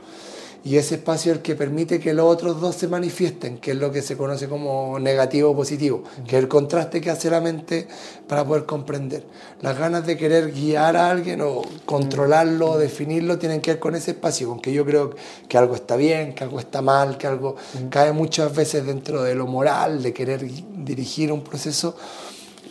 [0.63, 3.77] y ese espacio es el que permite que los otros dos se manifiesten, que es
[3.79, 7.41] lo que se conoce como negativo o positivo, que es el contraste que hace la
[7.41, 7.89] mente
[8.29, 9.25] para poder comprender.
[9.63, 13.95] Las ganas de querer guiar a alguien o controlarlo o definirlo tienen que ver con
[13.95, 15.15] ese espacio, con que yo creo
[15.49, 17.57] que algo está bien, que algo está mal, que algo
[17.89, 21.97] cae muchas veces dentro de lo moral, de querer dirigir un proceso,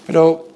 [0.06, 0.48] pero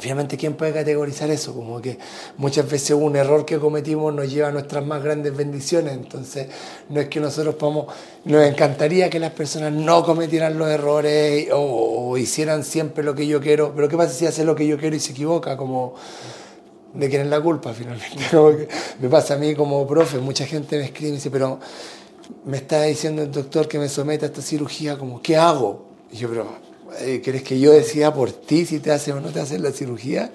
[0.00, 1.52] Obviamente, ¿quién puede categorizar eso?
[1.52, 1.98] Como que
[2.36, 5.92] muchas veces un error que cometimos nos lleva a nuestras más grandes bendiciones.
[5.92, 6.46] Entonces,
[6.88, 7.86] no es que nosotros podamos.
[8.24, 13.40] Nos encantaría que las personas no cometieran los errores o, hicieran siempre lo que yo
[13.40, 13.72] quiero.
[13.74, 15.56] Pero, ¿qué pasa si hace lo que yo quiero y se equivoca?
[15.56, 15.96] Como.
[16.94, 18.24] ¿De quién es la culpa finalmente?
[19.00, 21.58] me pasa a mí como profe, mucha gente me escribe y me dice, pero
[22.44, 25.88] me está diciendo el doctor que me someta a esta cirugía, como, ¿qué hago?
[26.10, 26.67] Y yo, pero
[27.22, 30.32] ¿Querés que yo decida por ti si te hacen o no te hacen la cirugía?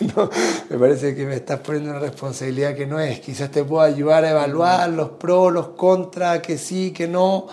[0.70, 3.20] me parece que me estás poniendo una responsabilidad que no es.
[3.20, 7.46] Quizás te puedo ayudar a evaluar los pros, los contras, que sí, que no.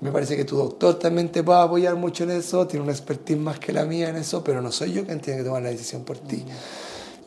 [0.00, 3.38] Me parece que tu doctor también te puede apoyar mucho en eso, tiene una expertise
[3.38, 5.70] más que la mía en eso, pero no soy yo quien tiene que tomar la
[5.70, 6.44] decisión por ti.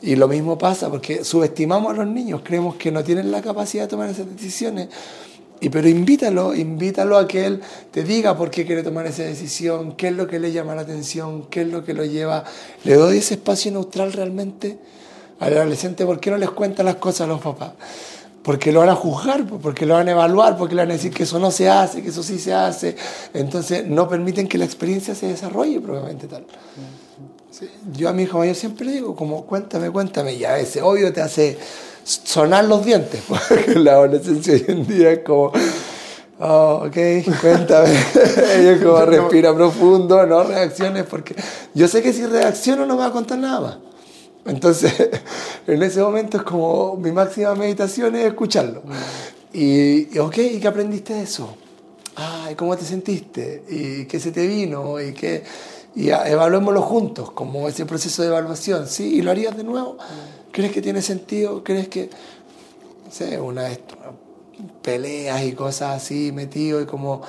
[0.02, 3.84] Y lo mismo pasa porque subestimamos a los niños, creemos que no tienen la capacidad
[3.84, 4.88] de tomar esas decisiones
[5.60, 9.96] y pero invítalo, invítalo a que él te diga por qué quiere tomar esa decisión,
[9.96, 12.44] qué es lo que le llama la atención, qué es lo que lo lleva.
[12.84, 14.78] ¿Le doy ese espacio neutral realmente
[15.40, 16.04] al adolescente?
[16.04, 17.72] ¿Por qué no les cuenta las cosas a los papás?
[18.42, 21.12] Porque lo van a juzgar, porque lo van a evaluar, porque le van a decir
[21.12, 22.94] que eso no se hace, que eso sí se hace.
[23.32, 26.46] Entonces no permiten que la experiencia se desarrolle probablemente tal.
[27.92, 31.22] Yo a mi hijo mayor siempre digo, como cuéntame, cuéntame, y a veces obvio te
[31.22, 31.56] hace
[32.06, 35.52] sonar los dientes, porque la adolescencia hoy en día es como,
[36.38, 36.96] oh, ok,
[37.40, 37.90] cuéntame,
[38.54, 41.34] ella como respira profundo, no reacciones, porque
[41.74, 43.78] yo sé que si reacciono no me va a contar nada más.
[44.46, 44.92] Entonces,
[45.66, 48.82] en ese momento es como mi máxima meditación es escucharlo.
[49.52, 51.56] Y, ok, ¿y qué aprendiste de eso?
[52.14, 53.64] Ay, ¿cómo te sentiste?
[53.68, 55.00] ¿Y qué se te vino?
[55.00, 55.42] ¿Y qué...?
[55.96, 59.14] Y evaluémoslo juntos, como ese proceso de evaluación, ¿sí?
[59.14, 59.96] ¿Y lo harías de nuevo?
[60.56, 61.62] ¿Crees que tiene sentido?
[61.62, 62.08] ¿Crees que,
[63.04, 63.68] no sé, una
[64.80, 67.20] peleas y cosas así metido y como,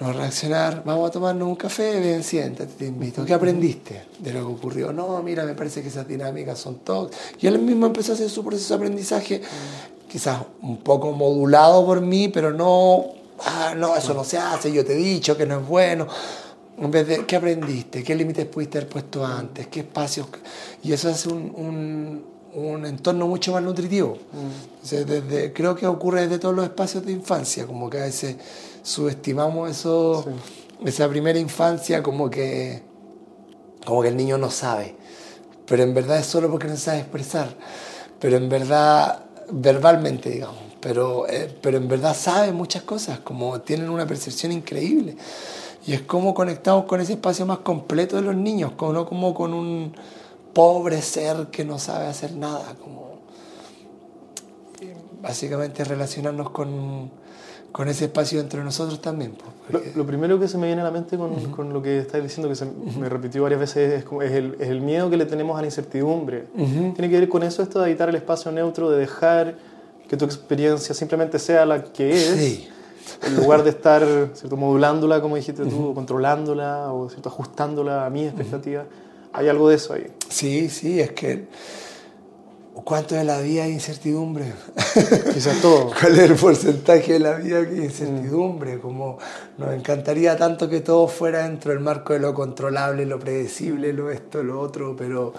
[0.00, 3.24] no reaccionar, vamos a tomarnos un café, ven, siéntate, te invito.
[3.24, 4.92] ¿Qué aprendiste de lo que ocurrió?
[4.92, 7.12] No, mira, me parece que esas dinámicas son todas.
[7.40, 9.40] Y él mismo empezó a hacer su proceso de aprendizaje,
[10.08, 13.12] quizás un poco modulado por mí, pero no,
[13.46, 16.08] ah, no, eso no se hace, yo te he dicho que no es bueno
[16.80, 18.04] en vez de, ¿qué aprendiste?
[18.04, 19.66] ¿Qué límites pudiste haber puesto antes?
[19.66, 20.28] ¿Qué espacios?
[20.82, 24.18] Y eso hace un, un, entorno mucho más nutritivo.
[24.32, 25.04] Mm.
[25.04, 28.36] desde, creo que ocurre desde todos los espacios de infancia, como que a veces
[28.82, 30.24] subestimamos eso,
[30.84, 32.82] esa primera infancia, como que,
[33.84, 34.94] como que el niño no sabe,
[35.66, 37.54] pero en verdad es solo porque no sabe expresar,
[38.20, 43.90] pero en verdad, verbalmente, digamos, pero, eh, pero en verdad sabe muchas cosas, como tienen
[43.90, 45.16] una percepción increíble.
[45.88, 49.32] Y es como conectamos con ese espacio más completo de los niños, como, no como
[49.32, 49.94] con un
[50.52, 53.20] pobre ser que no sabe hacer nada, como
[55.22, 57.10] básicamente relacionarnos con,
[57.72, 59.32] con ese espacio dentro de nosotros también.
[59.70, 62.22] Pues, lo, primero que se me viene a la mente con, con lo que estáis
[62.22, 65.24] diciendo, que se me repitió varias veces, es, es, el, es, el, miedo que le
[65.24, 66.48] tenemos a la incertidumbre.
[66.54, 69.56] Tiene que ver con eso, esto de editar el espacio neutro, de dejar
[70.06, 72.68] que tu experiencia simplemente sea la que es.
[73.26, 74.02] En lugar de estar
[74.34, 74.56] ¿cierto?
[74.56, 77.28] modulándola, como dijiste tú, o controlándola, o ¿cierto?
[77.28, 78.84] ajustándola a mi expectativa.
[79.32, 80.06] Hay algo de eso ahí.
[80.28, 81.46] Sí, sí, es que
[82.84, 84.52] ¿Cuánto de la vida hay incertidumbre?
[85.34, 85.90] Quizás todo.
[86.00, 88.78] ¿Cuál es el porcentaje de la vida que hay incertidumbre?
[88.78, 89.18] Como
[89.58, 94.10] nos encantaría tanto que todo fuera dentro del marco de lo controlable, lo predecible, lo
[94.10, 95.34] esto, lo otro, pero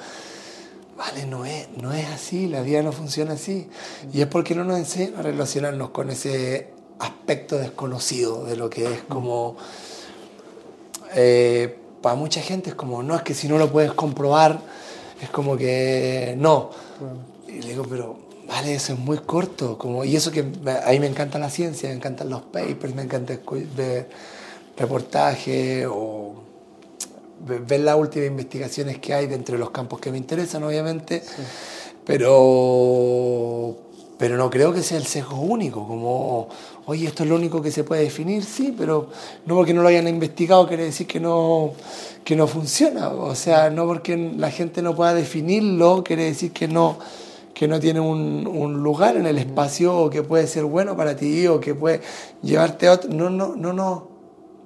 [0.97, 3.69] vale, no es, no es así, la vida no funciona así.
[4.11, 8.85] Y es porque no nos enseñan a relacionarnos con ese aspecto desconocido de lo que
[8.85, 9.57] es como...
[11.15, 14.61] Eh, para mucha gente es como, no, es que si no lo puedes comprobar,
[15.21, 16.69] es como que no.
[17.47, 19.77] Y le digo, pero vale, eso es muy corto.
[19.77, 23.03] Como, y eso que a mí me encanta la ciencia, me encantan los papers, me
[23.03, 23.37] encanta
[23.75, 24.09] ver
[24.77, 26.35] reportajes o
[27.41, 31.23] ver las últimas investigaciones que hay dentro de los campos que me interesan, obviamente.
[32.05, 32.31] Pero,
[34.19, 36.49] pero no creo que sea el sesgo único, como,
[36.87, 39.07] oye, esto es lo único que se puede definir, sí, pero
[39.45, 41.71] no porque no lo hayan investigado quiere decir que no,
[42.25, 43.07] que no funciona.
[43.07, 46.99] O sea, no porque la gente no pueda definirlo quiere decir que no,
[47.53, 51.15] que no tiene un, un, lugar en el espacio o que puede ser bueno para
[51.15, 52.01] ti o que puede
[52.43, 53.09] llevarte a otro.
[53.13, 54.09] No, no, no, no.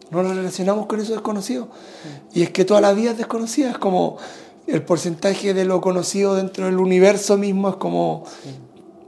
[0.09, 1.69] No nos relacionamos con eso desconocido.
[2.33, 3.69] Y es que toda la vida es desconocida.
[3.69, 4.17] Es como
[4.65, 8.23] el porcentaje de lo conocido dentro del universo mismo es como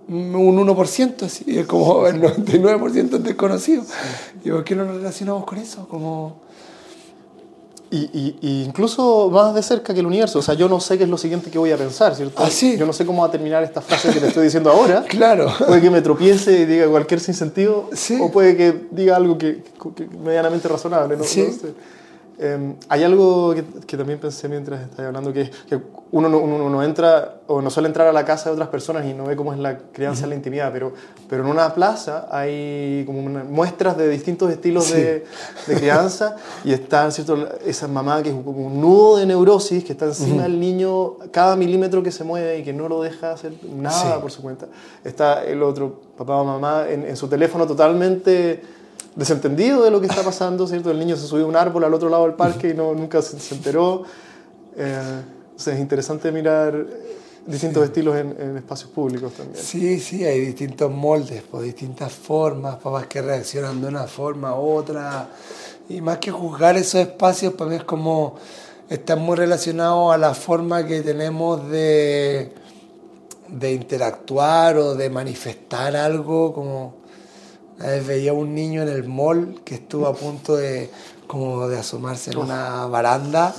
[0.07, 3.83] un 1%, así, es como el 99% es desconocido.
[4.43, 5.87] ¿Y por qué no nos relacionamos con eso?
[5.87, 6.45] Como
[7.91, 10.39] y, y, incluso más de cerca que el universo.
[10.39, 12.43] O sea, yo no sé qué es lo siguiente que voy a pensar, ¿cierto?
[12.43, 12.77] Ah, sí.
[12.77, 15.03] Yo no sé cómo va a terminar esta frase que te estoy diciendo ahora.
[15.07, 15.53] claro.
[15.65, 17.89] Puede que me tropiece y diga cualquier sinsentido.
[17.93, 18.17] Sí.
[18.19, 19.63] O puede que diga algo que,
[19.95, 21.15] que medianamente razonable.
[21.15, 21.45] No, sí.
[21.47, 21.73] no sé.
[22.37, 25.79] Eh, hay algo que, que, también pensé mientras estaba hablando, que, que
[26.11, 29.05] uno, no, uno, no, entra o no suele entrar a la casa de otras personas
[29.05, 30.93] y no ve cómo es la crianza en la intimidad, pero,
[31.29, 34.95] pero en una plaza hay como una, muestras de distintos estilos sí.
[34.95, 35.25] de,
[35.67, 37.47] de, crianza y está ¿cierto?
[37.65, 41.55] esa mamá que es como un nudo de neurosis que está encima del niño cada
[41.55, 44.21] milímetro que se mueve y que no lo deja hacer nada sí.
[44.21, 44.67] por su cuenta.
[45.03, 48.74] Está el otro papá o mamá en, en su teléfono totalmente
[49.15, 50.91] desentendido de lo que está pasando, ¿cierto?
[50.91, 53.21] El niño se subió a un árbol al otro lado del parque y no, nunca
[53.21, 54.03] se, se enteró.
[54.75, 55.21] Eh,
[55.55, 56.85] o sea, es interesante mirar
[57.45, 57.87] distintos sí.
[57.87, 59.63] estilos en, en, espacios públicos también.
[59.63, 64.69] Sí, sí, hay distintos moldes, por distintas formas, papás que reaccionan de una forma u
[64.73, 65.29] otra.
[65.87, 68.35] Y más que juzgar esos espacios, para mí es como
[68.89, 72.53] están muy relacionados a la forma que tenemos de,
[73.47, 77.04] de interactuar o de manifestar algo, como
[77.77, 80.89] veía un niño en el mall que estuvo a punto de,
[81.27, 83.53] como de asomarse en una baranda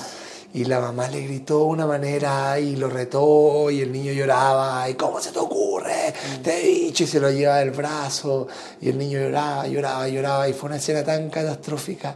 [0.56, 4.88] y la mamá le gritó de una manera y lo retó y el niño lloraba
[4.88, 6.14] y ¿cómo se te ocurre?
[6.42, 8.48] Te he dicho y se lo lleva del brazo
[8.80, 12.14] y el niño lloraba, lloraba, lloraba y fue una escena tan catastrófica.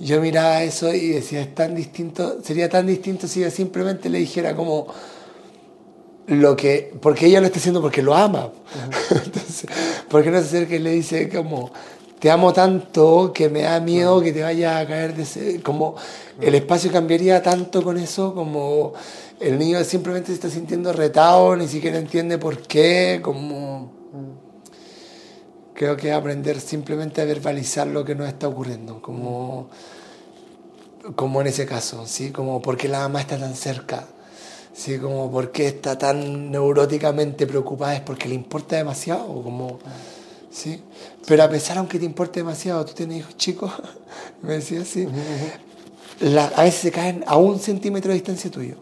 [0.00, 4.18] Yo miraba eso y decía, es tan distinto, sería tan distinto si yo simplemente le
[4.18, 4.86] dijera como
[6.28, 8.46] lo que, porque ella lo está haciendo porque lo ama.
[8.46, 8.50] Uh
[9.14, 9.24] -huh.
[9.24, 9.66] Entonces,
[10.08, 11.70] ¿por qué no se acerca y le dice como,
[12.18, 14.24] te amo tanto que me da miedo uh -huh.
[14.24, 16.46] que te vaya a caer de ese, como uh -huh.
[16.46, 18.92] el espacio cambiaría tanto con eso, como
[19.40, 23.92] el niño simplemente se está sintiendo retado, ni siquiera entiende por qué, como
[25.74, 29.68] creo que aprender simplemente a verbalizar lo que nos está ocurriendo, como,
[31.14, 32.32] como en ese caso, ¿sí?
[32.32, 34.08] como porque la mamá está tan cerca
[34.78, 39.80] Sí, como por qué está tan neuróticamente preocupada es porque le importa demasiado, como,
[40.52, 40.80] sí.
[41.26, 43.72] Pero a pesar aunque te importe demasiado, tú tienes hijos chicos,
[44.42, 45.08] me decía así,
[46.20, 48.76] la, a veces se caen a un centímetro de distancia tuyo,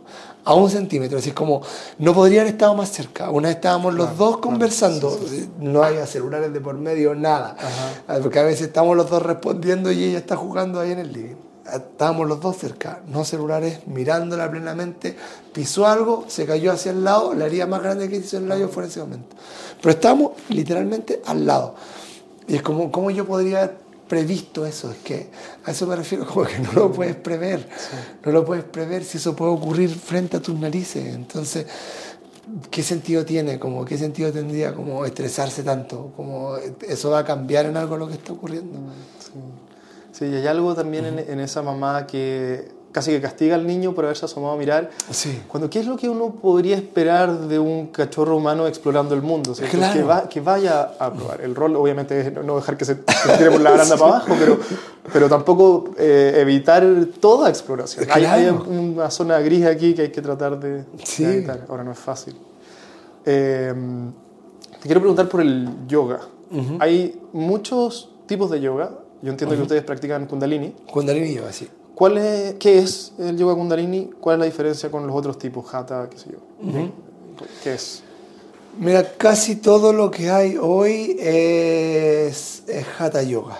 [0.44, 1.62] a un centímetro, así es como,
[1.98, 3.30] no podrían haber estado más cerca.
[3.30, 5.50] Una vez estábamos los claro, dos conversando, claro, sí, sí.
[5.60, 8.20] no hay celulares de por medio, nada, Ajá.
[8.20, 11.45] porque a veces estamos los dos respondiendo y ella está jugando ahí en el living
[11.74, 15.16] estábamos los dos cerca, no celulares, mirándola plenamente,
[15.52, 18.68] pisó algo, se cayó hacia el lado, la herida más grande que hizo el labio
[18.68, 19.36] fue en ese momento.
[19.80, 21.74] Pero estábamos literalmente al lado.
[22.48, 23.72] Y es como, ¿cómo yo podría
[24.08, 25.28] previsto eso, es que
[25.64, 27.68] a eso me refiero, como que no lo puedes prever,
[28.24, 31.14] no lo puedes prever si eso puede ocurrir frente a tus narices.
[31.14, 31.66] Entonces,
[32.70, 33.58] ¿qué sentido tiene?
[33.58, 36.12] Como, ¿Qué sentido tendría como estresarse tanto?
[36.16, 38.78] Como, ¿Eso va a cambiar en algo lo que está ocurriendo?
[39.18, 39.32] Sí,
[40.16, 43.92] sí y hay algo también en, en esa mamá que casi que castiga al niño
[43.94, 44.88] por haberse asomado a mirar.
[45.10, 45.42] Sí.
[45.48, 49.52] Cuando, ¿Qué es lo que uno podría esperar de un cachorro humano explorando el mundo?
[49.70, 49.92] Claro.
[49.92, 51.42] que, va- que vaya a probar.
[51.42, 54.34] El rol, obviamente, es no- dejar que se, se tire por la baranda para abajo,
[54.38, 54.58] pero,
[55.12, 56.82] pero tampoco eh, evitar
[57.20, 58.06] toda exploración.
[58.10, 58.64] Hay, hay Claro.
[58.66, 61.22] una zona gris aquí que hay que tratar de, de Sí.
[61.24, 61.66] evitar.
[61.68, 62.34] Ahora no es fácil.
[63.26, 63.74] Eh,
[64.80, 66.20] te quiero preguntar por el yoga.
[66.78, 68.90] Hay muchos tipos de yoga.
[69.22, 70.74] Yo entiendo que ustedes practican Kundalini.
[70.92, 71.68] Kundalini Yoga, sí.
[71.94, 74.10] ¿Cuál es, ¿Qué es el yoga Kundalini?
[74.20, 75.72] ¿Cuál es la diferencia con los otros tipos?
[75.74, 76.38] Hatha, qué sé yo.
[77.64, 78.02] ¿Qué es?
[78.78, 83.56] Mira, casi todo lo que hay hoy es, es Hatha Yoga.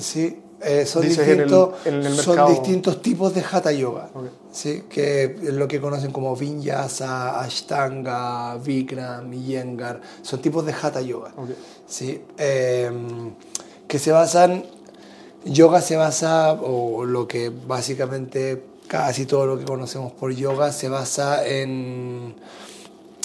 [0.00, 0.40] ¿sí?
[0.60, 2.48] Eh, son, Dices en el- distintos, en el son mercado.
[2.50, 4.10] distintos tipos de Hatha Yoga.
[4.14, 4.24] Ok.
[4.50, 4.82] ¿sí?
[4.90, 10.00] Que es lo que conocen como Vinyasa, Ashtanga, Vikram, Iyengar.
[10.22, 11.32] Son tipos de Hatha Yoga.
[11.36, 11.50] Ok.
[11.86, 12.20] ¿sí?
[12.38, 12.90] Eh,
[13.86, 14.64] que se basan,
[15.46, 20.88] yoga se basa, o lo que básicamente casi todo lo que conocemos por yoga se
[20.88, 22.34] basa en,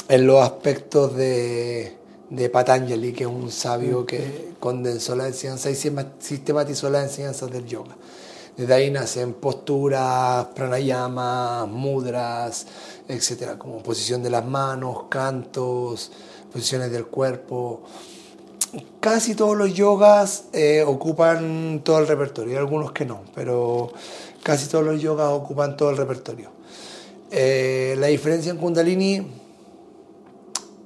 [0.08, 1.98] en los aspectos de,
[2.30, 7.66] de Patanjali, que es un sabio que condensó la enseñanza y sistematizó las enseñanzas del
[7.66, 7.96] yoga.
[8.58, 12.68] Desde ahí nacen posturas, pranayamas, mudras,
[13.08, 16.12] etcétera, como posición de las manos, cantos,
[16.52, 17.82] posiciones del cuerpo
[19.00, 23.92] casi todos los yogas eh, ocupan todo el repertorio, hay algunos que no, pero
[24.44, 26.52] casi todos los yogas ocupan todo el repertorio.
[27.32, 29.26] Eh, la diferencia en Kundalini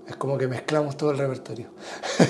[0.07, 1.67] es como que mezclamos todo el repertorio.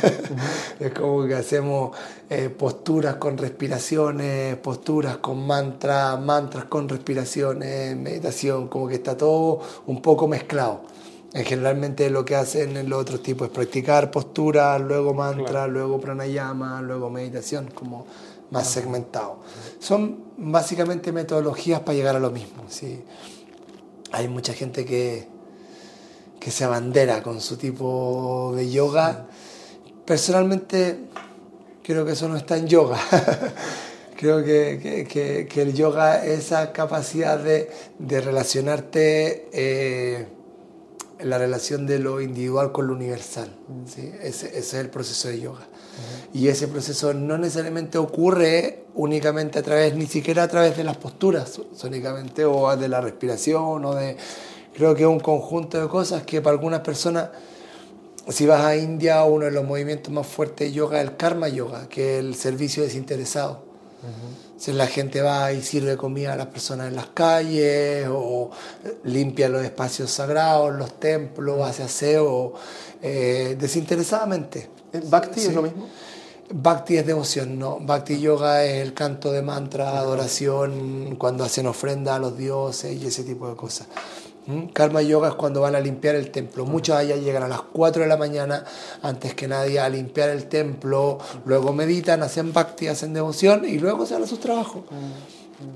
[0.80, 1.96] es como que hacemos
[2.30, 9.60] eh, posturas con respiraciones, posturas con mantras, mantras con respiraciones, meditación, como que está todo
[9.88, 10.95] un poco mezclado.
[11.36, 16.00] Eh, Generalmente lo que hacen en los otros tipos es practicar posturas, luego mantra, luego
[16.00, 18.08] pranayama, luego meditación, como
[18.52, 19.40] más segmentado.
[19.80, 22.64] Son básicamente metodologías para llegar a lo mismo.
[22.70, 23.04] ¿sí?
[24.12, 25.28] Hay mucha gente que,
[26.40, 29.28] que se abandera con su tipo de yoga.
[30.06, 31.00] Personalmente
[31.84, 32.98] creo que eso no está en yoga.
[34.16, 37.70] creo que, que- que- que el yoga es esa capacidad de,
[38.00, 40.28] de relacionarte, eh,
[41.20, 43.50] la relación de lo individual con lo universal.
[43.86, 44.12] ¿sí?
[44.22, 45.68] Ese, ese es el proceso de yoga.
[46.34, 50.98] Y ese proceso no necesariamente ocurre únicamente a través, ni siquiera a través de las
[50.98, 54.18] posturas, únicamente, o de la respiración, o de...
[54.74, 57.30] Creo que es un conjunto de cosas que para algunas personas,
[58.28, 61.48] si vas a India, uno de los movimientos más fuertes de yoga es el karma
[61.48, 63.64] yoga, que es el servicio desinteresado.
[64.56, 68.50] Entonces la gente va y sirve comida a las personas en las calles, o
[69.04, 72.54] limpia los espacios sagrados, los templos, hace aseo,
[73.02, 74.70] eh, desinteresadamente.
[74.94, 75.48] ¿Eh, ¿Bhakti Sí.
[75.48, 75.88] es lo mismo?
[76.54, 77.80] Bhakti es devoción, no.
[77.82, 83.06] Bhakti yoga es el canto de mantra, adoración, cuando hacen ofrenda a los dioses y
[83.08, 83.88] ese tipo de cosas.
[84.74, 86.66] Karma yoga es cuando van a limpiar el templo.
[86.66, 88.64] Muchos allá llegan a las 4 de la mañana,
[89.02, 94.06] antes que nadie, a limpiar el templo, luego meditan, hacen bhakti, hacen devoción y luego
[94.06, 94.84] se van a sus trabajos.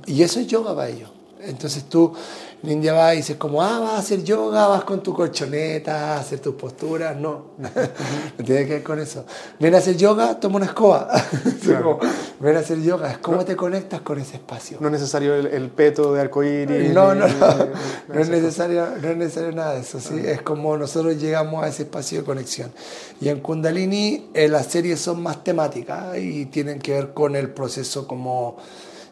[0.05, 1.09] Y eso es yoga para ellos.
[1.41, 2.13] Entonces tú
[2.61, 6.15] en India vas y dices como, ah, vas a hacer yoga, vas con tu colchoneta,
[6.15, 7.15] a hacer tus posturas.
[7.15, 9.25] No, no tiene que ver con eso.
[9.59, 11.09] Ven a hacer yoga, toma una escoba.
[11.11, 11.99] Así como,
[12.39, 14.77] Ven a hacer yoga, es cómo te conectas con ese espacio.
[14.79, 16.93] No es necesario el, el peto de arcoíris.
[16.93, 17.67] No, no, no,
[18.07, 20.21] no es necesario, no es necesario nada de eso, ¿sí?
[20.23, 22.71] es como nosotros llegamos a ese espacio de conexión.
[23.19, 27.49] Y en Kundalini eh, las series son más temáticas y tienen que ver con el
[27.49, 28.57] proceso como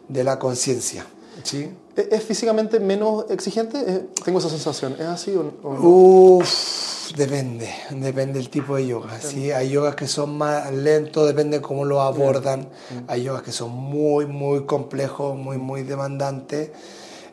[0.08, 1.04] de la conciencia,
[1.42, 1.70] ¿sí?
[1.96, 4.06] ¿Es es físicamente menos exigente?
[4.24, 4.94] Tengo esa sensación.
[4.94, 5.80] ¿Es así o, o no?
[5.80, 9.20] Uf, depende, depende del tipo de yoga.
[9.20, 9.50] ¿sí?
[9.50, 12.68] Hay yogas que son más lentos, depende cómo lo abordan.
[13.06, 16.70] Hay yogas que son muy, muy complejos, muy, muy demandantes.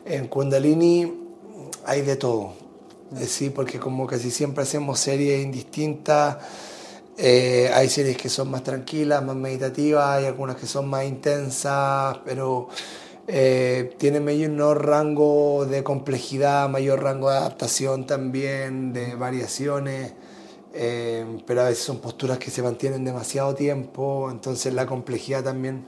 [0.04, 1.12] En Kundalini
[1.84, 2.52] hay de todo.
[3.26, 6.36] Sí, porque como casi siempre hacemos series indistintas.
[7.18, 12.18] Eh, hay series que son más tranquilas, más meditativas, hay algunas que son más intensas,
[12.26, 12.68] pero
[13.28, 20.14] eh, tienen mayor rango de complejidad, mayor rango de adaptación también, de variaciones,
[20.74, 25.84] eh, pero a veces son posturas que se mantienen demasiado tiempo, entonces la complejidad también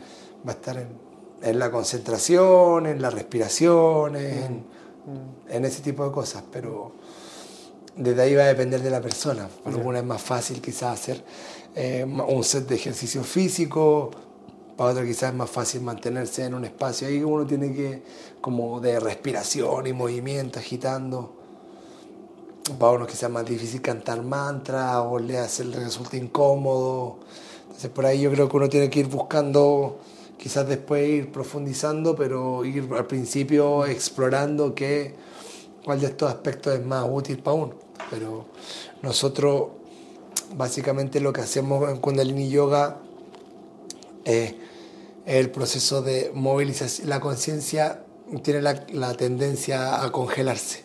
[0.46, 0.88] va a estar en,
[1.42, 4.64] en la concentración, en la respiración, en,
[5.48, 6.92] en ese tipo de cosas, pero
[7.96, 9.48] desde ahí va a depender de la persona.
[9.62, 11.24] Para alguna es más fácil quizás hacer
[11.74, 14.10] eh, un set de ejercicio físico,
[14.78, 17.08] para otro quizás es más fácil mantenerse en un espacio.
[17.08, 18.00] Ahí uno tiene que,
[18.40, 21.34] como de respiración y movimiento, agitando.
[22.78, 27.18] Para uno quizás es más difícil cantar mantra o le, hace, le resulta incómodo.
[27.62, 29.98] Entonces por ahí yo creo que uno tiene que ir buscando,
[30.38, 35.16] quizás después ir profundizando, pero ir al principio explorando qué,
[35.84, 37.74] cuál de estos aspectos es más útil para uno.
[38.10, 38.44] Pero
[39.02, 39.70] nosotros
[40.54, 42.98] básicamente lo que hacemos en Kundalini Yoga
[44.24, 44.67] es
[45.28, 47.08] el proceso de movilización.
[47.08, 48.02] La conciencia
[48.42, 50.84] tiene la, la, tendencia a congelarse,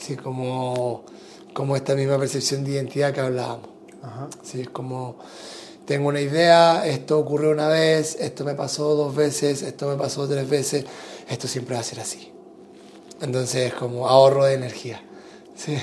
[0.00, 1.04] así como,
[1.52, 3.68] como esta misma percepción de identidad que hablábamos.
[4.02, 4.28] Ajá.
[4.52, 5.18] es como
[5.84, 10.26] tengo una idea, esto ocurrió una vez, esto me pasó dos veces, esto me pasó
[10.26, 10.86] tres veces,
[11.28, 12.32] esto siempre va a ser así.
[13.20, 15.02] Entonces es como ahorro de energía.
[15.54, 15.76] ¿sí?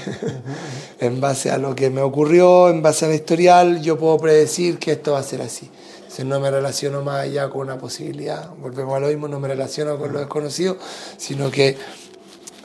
[0.99, 4.93] en base a lo que me ocurrió, en base al historial, yo puedo predecir que
[4.93, 5.69] esto va a ser así.
[6.09, 9.47] Entonces no me relaciono más allá con una posibilidad, volvemos a lo mismo, no me
[9.47, 10.75] relaciono con lo desconocido,
[11.17, 11.77] sino que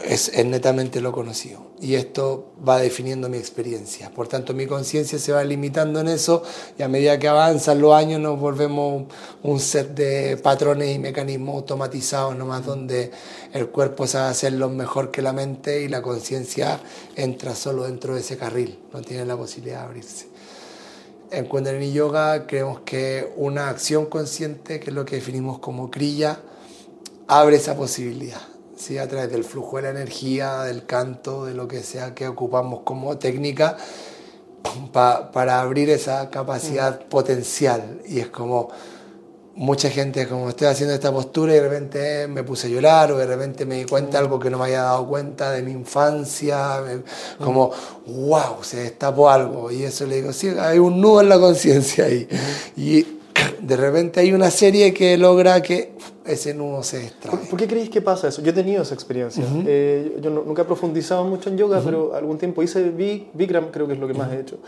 [0.02, 1.66] es, es, netamente lo conocido.
[1.78, 4.08] Y esto va definiendo mi experiencia.
[4.08, 6.42] Por tanto, mi conciencia se va limitando en eso
[6.78, 9.04] y a medida que avanzan los años nos volvemos
[9.42, 13.10] un set de patrones y mecanismos automatizados, nomás donde
[13.52, 16.80] el cuerpo sabe hacerlo mejor que la mente y la conciencia
[17.14, 20.33] entra solo dentro de ese carril, no tiene la posibilidad de abrirse.
[21.30, 26.38] En Kundalini Yoga creemos que una acción consciente, que es lo que definimos como kriya,
[27.26, 28.40] abre esa posibilidad
[28.76, 28.98] ¿sí?
[28.98, 32.80] a través del flujo de la energía, del canto, de lo que sea que ocupamos
[32.84, 33.76] como técnica,
[34.92, 37.08] pa, para abrir esa capacidad mm.
[37.08, 38.00] potencial.
[38.06, 38.68] Y es como
[39.56, 43.18] mucha gente, como estoy haciendo esta postura y de repente me puse a llorar o
[43.18, 45.72] de repente me di cuenta de algo que no me había dado cuenta de mi
[45.72, 46.80] infancia,
[47.38, 47.70] como,
[48.06, 49.70] wow, se destapó algo.
[49.70, 52.28] Y eso le digo, sí, hay un nudo en la conciencia ahí.
[52.76, 53.06] Y
[53.60, 55.94] de repente hay una serie que logra que
[56.24, 57.36] ese nudo se extrae.
[57.36, 58.42] ¿Por, qué creéis que pasa eso?
[58.42, 59.44] Yo he tenido esa experiencia.
[59.66, 63.92] Eh, yo nunca he profundizado mucho en yoga, pero algún tiempo hice Bikram, creo que
[63.92, 64.58] es lo que más he hecho.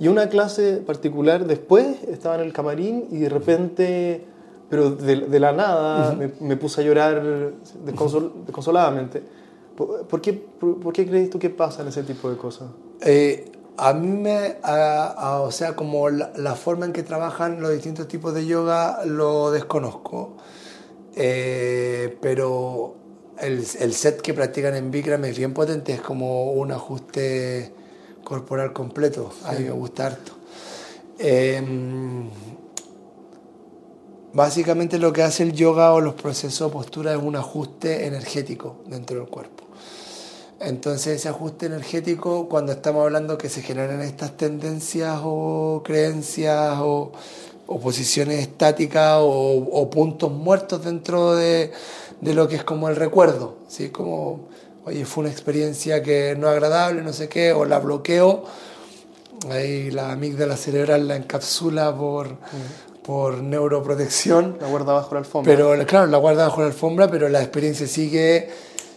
[0.00, 4.24] Y una clase particular después estaba en el camarín y de repente,
[4.70, 7.52] pero de, la nada, me, puse a llorar
[7.84, 9.20] desconsoladamente.
[9.76, 12.68] ¿Por, qué, por, qué crees tú que pasa en ese tipo de cosas?
[13.00, 18.32] Eh, a mí me, o sea, como la, forma en que trabajan los distintos tipos
[18.32, 20.36] de yoga lo desconozco,
[21.16, 22.94] eh, pero
[23.40, 27.74] el, el, set que practican en Bikram es bien potente, es como un ajuste
[28.22, 30.32] corporal completo, a mí me gusta harto.
[31.18, 32.28] Em,
[34.32, 38.76] básicamente lo que hace el yoga o los procesos de postura es un ajuste energético
[38.86, 39.64] dentro del cuerpo.
[40.60, 47.12] Entonces ese ajuste energético, cuando estamos hablando que se generan estas tendencias o creencias o,
[47.66, 51.72] posiciones estáticas o, puntos muertos dentro de,
[52.20, 53.88] lo que es como el recuerdo, ¿sí?
[53.88, 54.48] como,
[54.84, 58.44] oye, fue una experiencia que no agradable, no sé qué, o la bloqueo,
[59.48, 62.36] ahí la amígdala cerebral la encapsula por,
[63.10, 64.56] por neuroprotección.
[64.60, 65.52] La guarda bajo la alfombra.
[65.52, 68.48] Pero claro, la guarda bajo la alfombra, pero la experiencia sigue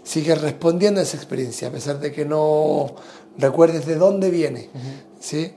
[0.03, 2.93] sigues respondiendo a esa experiencia, a pesar de que no
[3.39, 4.69] recuerdes de dónde viene.
[5.19, 5.55] ¿sí?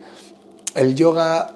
[0.74, 1.54] El yoga,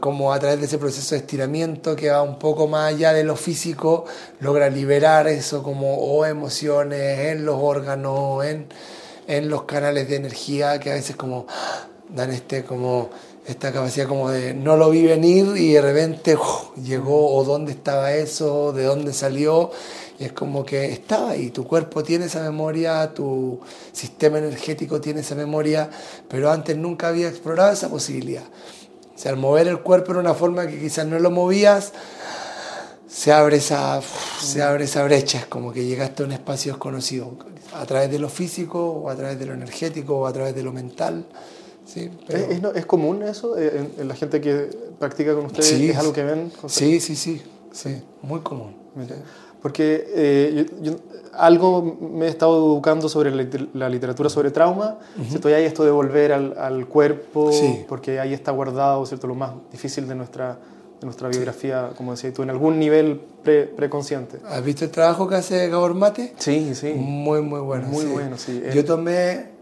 [0.00, 3.24] como a través de ese proceso de estiramiento que va un poco más allá de
[3.24, 4.04] lo físico,
[4.40, 8.66] logra liberar eso como o emociones en los órganos, en,
[9.26, 11.46] en los canales de energía que a veces como
[12.10, 13.08] dan este como
[13.46, 16.36] esta capacidad como de no lo vi venir y de repente
[16.82, 19.70] llegó o dónde estaba eso, de dónde salió
[20.18, 23.60] y es como que está ahí, tu cuerpo tiene esa memoria, tu
[23.92, 25.90] sistema energético tiene esa memoria,
[26.28, 28.44] pero antes nunca había explorado esa posibilidad.
[29.14, 31.92] O sea, al mover el cuerpo en una forma que quizás no lo movías,
[33.08, 34.00] se abre esa,
[34.42, 37.36] se abre esa brecha, es como que llegaste a un espacio desconocido,
[37.74, 40.62] a través de lo físico, o a través de lo energético, o a través de
[40.62, 41.26] lo mental.
[41.96, 42.10] ¿Sí?
[42.28, 45.72] ¿Es, es, común eso eh, en, la gente que practica con ustedes?
[45.72, 46.52] ¿Es algo que ven?
[46.66, 47.42] Sí, sí, sí,
[47.72, 48.74] sí, muy común.
[49.62, 50.96] Porque eh, yo,
[51.32, 53.30] algo me he estado educando sobre
[53.74, 55.50] la literatura sobre trauma, ¿cierto?
[55.50, 57.50] Y hay esto de volver al, al cuerpo,
[57.88, 59.26] porque ahí está guardado, ¿cierto?
[59.26, 60.58] Lo más difícil de nuestra,
[61.00, 64.38] de nuestra biografía, como decías tú, en algún nivel pre, preconsciente.
[64.46, 66.34] ¿Has visto el trabajo que hace Gabor Mate?
[66.38, 66.92] Sí, sí.
[66.94, 67.88] Muy, muy bueno.
[67.88, 68.62] Muy bueno, sí.
[68.74, 69.55] Yo tomé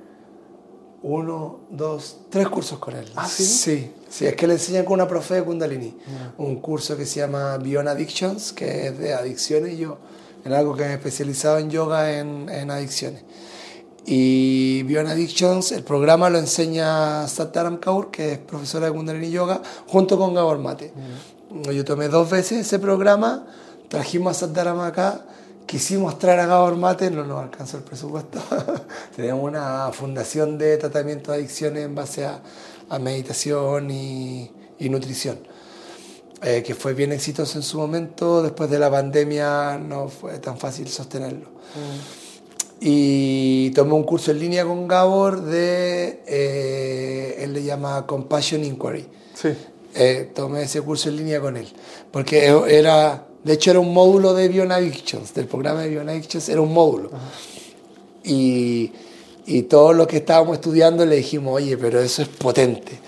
[1.07, 3.07] uno, dos, tres cursos con él.
[3.15, 3.45] ¿Ah, sí?
[3.45, 5.95] Sí, sí es que le enseñan con una profe de Kundalini.
[6.39, 9.77] Un curso que se llama Beyond Addictions, que es de adicciones.
[9.77, 9.99] Yo,
[10.47, 13.23] en algo que me he especializado en yoga en, en adicciones.
[14.07, 19.61] Y Beyond Addictions, el programa lo enseña Sataram Kaur, que es profesora de Kundalini Yoga,
[19.87, 20.91] junto con Gabor Mate.
[21.71, 23.47] Yo tomé dos veces ese programa,
[23.89, 25.27] trajimos a Sandarama acá,
[25.67, 28.41] quisimos traer a Gabor Mate, no nos alcanzó el presupuesto.
[29.17, 32.41] Tenemos una fundación de tratamiento de adicciones en base a,
[32.89, 35.39] a meditación y, y nutrición.
[36.47, 40.59] Eh, que fue bien exitoso en su momento, después de la pandemia no fue tan
[40.59, 41.49] fácil sostenerlo.
[41.49, 42.25] Mm.
[42.81, 49.09] Y tomé un curso en línea con Gabor de, eh, él le llama Compassion Inquiry.
[49.33, 49.57] Sí.
[49.95, 51.73] Eh, tomé ese curso en línea con él,
[52.11, 56.49] porque era, de hecho era un módulo de Beyond Addictions, del programa de Beyond Addictions,
[56.49, 57.11] era un módulo.
[58.25, 58.91] Y
[59.47, 62.99] y todos los que estábamos estudiando le dijimos, oye, pero eso es potente.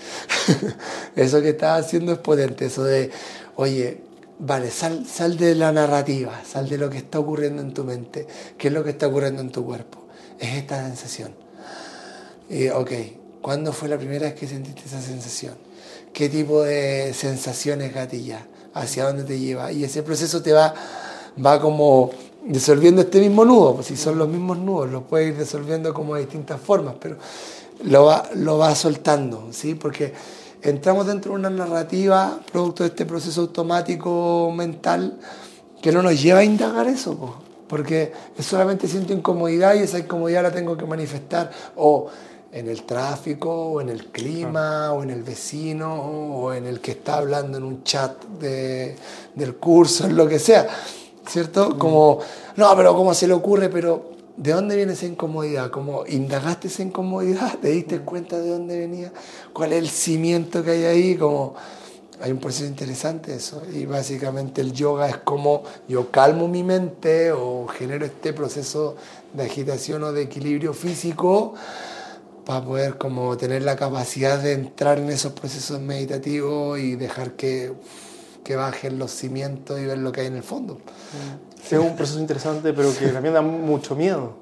[1.15, 2.65] eso que estás haciendo es potente.
[2.65, 3.09] Eso de,
[3.55, 4.01] oye,
[4.37, 8.27] vale, sal, sal de la narrativa, sal de lo que está ocurriendo en tu mente.
[8.57, 10.05] ¿Qué es lo que está ocurriendo en tu cuerpo?
[10.39, 11.33] Es esta sensación.
[12.49, 12.91] Y, ok,
[13.41, 15.55] ¿cuándo fue la primera vez que sentiste esa sensación?
[16.13, 18.45] ¿Qué tipo de sensaciones gatilla?
[18.73, 19.71] ¿Hacia dónde te lleva?
[19.71, 20.73] Y ese proceso te va,
[21.43, 22.11] va como
[22.45, 26.15] disolviendo este mismo nudo, pues si son los mismos nudos, lo puede ir disolviendo como
[26.15, 27.17] de distintas formas, pero
[27.83, 29.75] lo va, lo va soltando, ¿sí?
[29.75, 30.13] Porque
[30.61, 35.19] entramos dentro de una narrativa, producto de este proceso automático mental,
[35.81, 37.31] que no nos lleva a indagar eso, pues,
[37.67, 42.07] porque solamente siento incomodidad y esa incomodidad la tengo que manifestar, o
[42.59, 46.91] en el tráfico, o en el clima, o en el vecino, o en el que
[46.91, 48.95] está hablando en un chat de,
[49.35, 50.67] del curso, en lo que sea.
[51.27, 51.77] ¿cierto?
[51.77, 52.19] Como,
[52.55, 53.69] no, pero ¿cómo se le ocurre?
[53.69, 55.69] Pero, ¿de dónde viene esa incomodidad?
[55.69, 57.57] ¿Cómo indagaste esa incomodidad?
[57.59, 59.11] ¿Te diste cuenta de dónde venía?
[59.53, 61.15] ¿Cuál es el cimiento que hay ahí?
[61.15, 61.55] Como,
[62.21, 63.61] hay un proceso interesante eso.
[63.71, 68.95] Y básicamente el yoga es como yo calmo mi mente o genero este proceso
[69.33, 71.53] de agitación o de equilibrio físico
[72.47, 77.73] para poder como tener la capacidad de entrar en esos procesos meditativos y dejar que
[78.47, 80.77] que bajen los cimientos y ver lo que hay en el fondo.
[81.63, 84.35] Es un proceso interesante, pero que también da mucho miedo.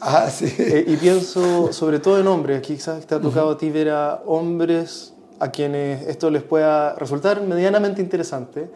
[0.00, 0.46] Ah, sí.
[0.58, 4.22] Eh, y pienso sobre todo en hombres, quizás te ha tocado a ti ver a
[4.26, 8.70] hombres a quienes esto les pueda resultar medianamente interesante,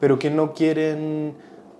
[0.00, 1.34] pero que no quieren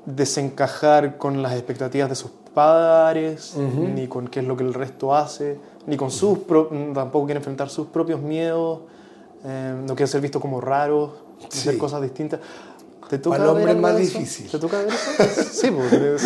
[0.07, 5.15] desencajar con las expectativas de sus padres, ni con qué es lo que el resto
[5.15, 6.39] hace, ni con sus
[6.95, 8.81] tampoco quieren enfrentar sus propios miedos,
[9.45, 11.11] eh, no quieren ser vistos como raros,
[11.47, 12.41] hacer cosas distintas.
[13.09, 14.51] ¿Te toca para el hombre es más difícil.
[14.51, 15.43] ¿Te toca ver eso?
[15.53, 16.17] sí, porque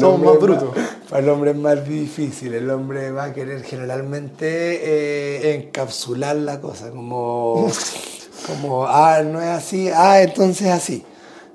[0.00, 0.70] somos más brutos.
[1.08, 2.54] Para el hombre es más difícil.
[2.54, 7.70] El hombre va a querer generalmente eh, encapsular la cosa, como,
[8.46, 11.04] como, ah, no es así, ah, entonces así.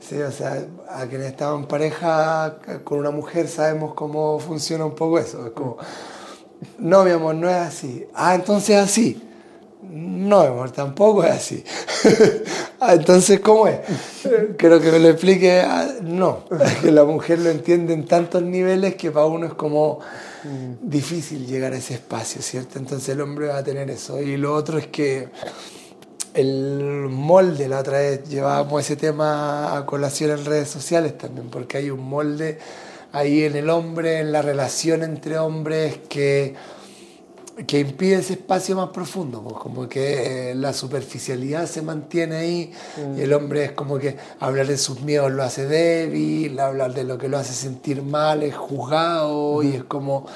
[0.08, 4.96] Sí, o sea, a quienes estamos en pareja con una mujer sabemos cómo funciona un
[4.96, 5.48] poco eso.
[5.48, 5.78] Es como,
[6.80, 8.06] no, mi amor, no es así.
[8.14, 9.22] Ah, entonces así.
[9.82, 11.64] No, amor, tampoco es así.
[12.80, 13.80] Ah, entonces, ¿cómo es?
[14.56, 15.62] Creo que me lo explique.
[15.62, 16.44] Ah, no,
[16.80, 20.00] que la mujer lo entiende en tantos niveles que para uno es como
[20.80, 22.78] difícil llegar a ese espacio, ¿cierto?
[22.78, 24.22] Entonces el hombre va a tener eso.
[24.22, 25.30] Y lo otro es que
[26.34, 31.78] el molde, la otra vez llevábamos ese tema a colación en redes sociales también, porque
[31.78, 32.60] hay un molde
[33.12, 36.56] ahí en el hombre, en la relación entre hombres que
[37.66, 42.72] que impide ese espacio más profundo, pues como que eh, la superficialidad se mantiene ahí
[43.18, 47.04] y el hombre es como que hablar de sus miedos lo hace débil, hablar de
[47.04, 50.28] lo que lo hace sentir mal es juzgado y es como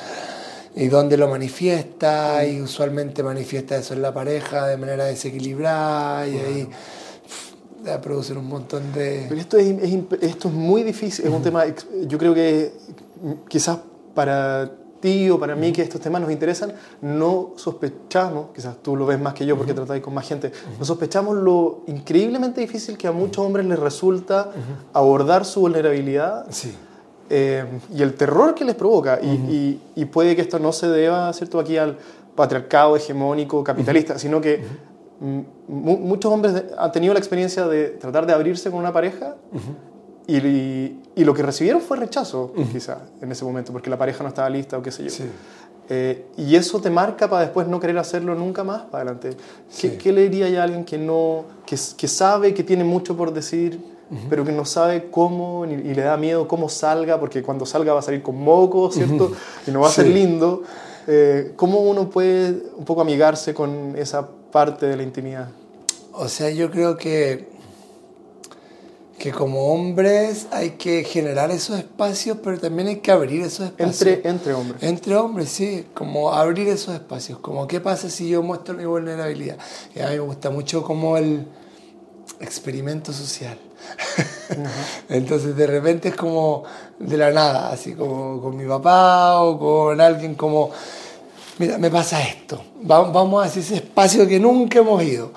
[0.76, 6.38] y dónde lo manifiesta y usualmente manifiesta eso en la pareja de manera desequilibrada y
[6.38, 6.70] ahí
[7.92, 9.26] a producir un montón de...
[9.28, 9.76] Pero esto es,
[10.22, 11.64] esto es muy difícil, es un tema,
[12.08, 12.72] yo creo que
[13.48, 13.80] quizás
[14.14, 14.72] para
[15.32, 19.34] o para mí que estos temas nos interesan, no sospechamos, quizás tú lo ves más
[19.34, 23.44] que yo porque tratáis con más gente, no sospechamos lo increíblemente difícil que a muchos
[23.44, 24.52] hombres les resulta
[24.94, 26.76] abordar su vulnerabilidad sí.
[27.34, 27.64] Eh,
[27.96, 29.20] y el terror que les provoca.
[29.22, 31.98] y, y, puede que esto no se deba, ¿cierto?, aquí al
[32.36, 34.62] patriarcado hegemónico capitalista, sino que
[35.68, 39.36] muchos hombres han tenido la experiencia de tratar de abrirse con una pareja
[40.28, 44.30] y, y, lo que recibieron fue rechazo, quizá, en ese momento, porque la pareja no
[44.30, 45.26] estaba lista o qué sé yo.
[45.90, 49.38] Eh, y eso te marca para después no querer hacerlo nunca más para adelante.
[49.80, 53.34] ¿Qué, ¿qué le diría a alguien que, no, que, que, sabe que tiene mucho por
[53.34, 53.80] decir,
[54.30, 58.00] pero que no sabe cómo y, le da miedo cómo salga, porque cuando salga va
[58.00, 59.32] a salir con moco, ¿cierto?
[59.68, 60.64] Y no va a ser lindo.
[61.08, 65.50] Eh, ¿Cómo uno puede un poco amigarse con esa parte de la intimidad?
[66.14, 67.50] O sea, yo creo que
[69.18, 74.02] que como hombres hay que generar esos espacios, pero también hay que abrir esos espacios.
[74.02, 74.82] Entre, entre hombres.
[74.82, 79.60] Entre hombres, sí, como abrir esos espacios, como qué pasa si yo muestro mi vulnerabilidad.
[79.96, 81.46] Y a mí me gusta mucho como el,
[82.42, 83.58] experimento social.
[85.10, 86.64] Entonces de repente es como
[87.00, 90.72] de la nada, así como con mi papá o con alguien como,
[91.58, 95.32] mira, me pasa esto, vamos a ese espacio que nunca hemos ido.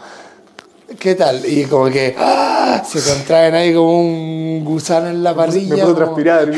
[0.98, 1.44] ¿Qué tal?
[1.46, 2.82] Y como que ¡ah!
[2.86, 5.76] se contraen ahí como un gusano en la parrilla.
[5.76, 6.50] Me puedo transpirar.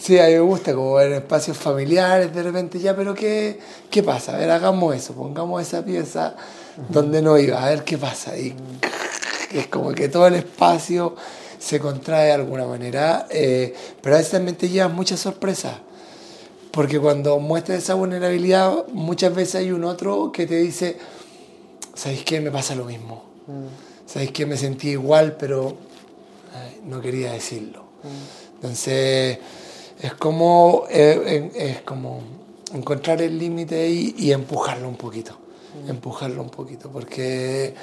[0.00, 3.60] Sí, a mí me gusta como en espacios familiares de repente ya, pero ¿qué,
[3.90, 4.34] qué pasa?
[4.34, 6.34] A ver, hagamos eso, pongamos esa pieza
[6.88, 8.34] donde no iba, a ver qué pasa.
[8.34, 8.54] Y
[9.52, 11.14] es como que todo el espacio
[11.58, 15.78] se contrae de alguna manera, eh, pero a veces también te llevas muchas sorpresas.
[16.70, 20.96] Porque cuando muestras esa vulnerabilidad, muchas veces hay un otro que te dice,
[21.94, 22.40] ¿sabéis qué?
[22.40, 23.24] Me pasa lo mismo.
[23.46, 24.06] Mm.
[24.06, 24.46] ¿Sabéis qué?
[24.46, 25.76] Me sentí igual, pero
[26.84, 27.82] no quería decirlo.
[28.02, 28.54] Mm.
[28.56, 29.38] Entonces,
[30.00, 32.20] es como, eh, es como
[32.72, 35.36] encontrar el límite y, y, empujarlo un poquito.
[35.84, 35.90] Mm.
[35.90, 37.74] Empujarlo un poquito, porque...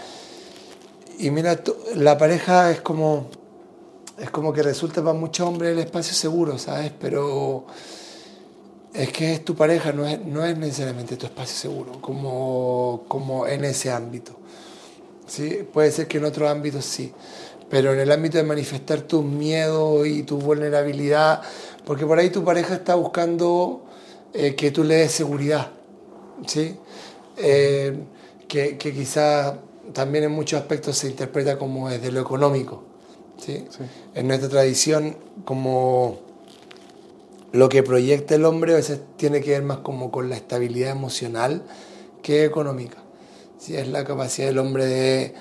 [1.20, 1.62] Y mira,
[1.96, 3.28] la pareja es como,
[4.18, 6.92] es como que resulta para muchos hombres el espacio seguro, ¿sabes?
[7.00, 7.66] Pero
[8.94, 13.48] es que es tu pareja, no es, no es necesariamente tu espacio seguro, como, como
[13.48, 14.34] en ese ámbito.
[15.28, 15.68] ¿sí?
[15.72, 17.12] Puede ser que en otros ámbitos sí,
[17.70, 21.42] pero en el ámbito de manifestar tus miedos y tu vulnerabilidad,
[21.86, 23.84] porque por ahí tu pareja está buscando
[24.34, 25.72] eh, que tú le des seguridad,
[26.48, 26.78] ¿sí?
[27.38, 27.98] Eh,
[28.48, 29.56] que, que quizás
[29.96, 32.84] también en muchos aspectos se interpreta como desde lo económico.
[33.38, 33.66] ¿sí?
[34.14, 36.20] En nuestra tradición, como
[37.54, 40.92] lo que proyecta el hombre a veces tiene que ver más como con la estabilidad
[40.92, 41.64] emocional
[42.22, 42.98] que económica.
[43.58, 43.76] ¿sí?
[43.78, 45.34] Es la capacidad del hombre de,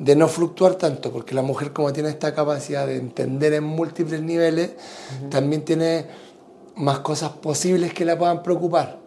[0.00, 4.20] de, no fluctuar tanto, porque la mujer como tiene esta capacidad de entender en múltiples
[4.22, 4.72] niveles,
[5.30, 6.06] también tiene
[6.74, 8.99] más cosas posibles que la puedan preocupar.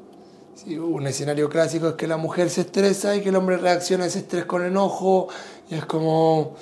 [0.56, 0.78] ¿Sí?
[0.78, 4.08] Un escenario clásico es que la mujer se estresa y que el hombre reacciona a
[4.08, 5.28] ese estrés con enojo,
[5.70, 6.56] y es como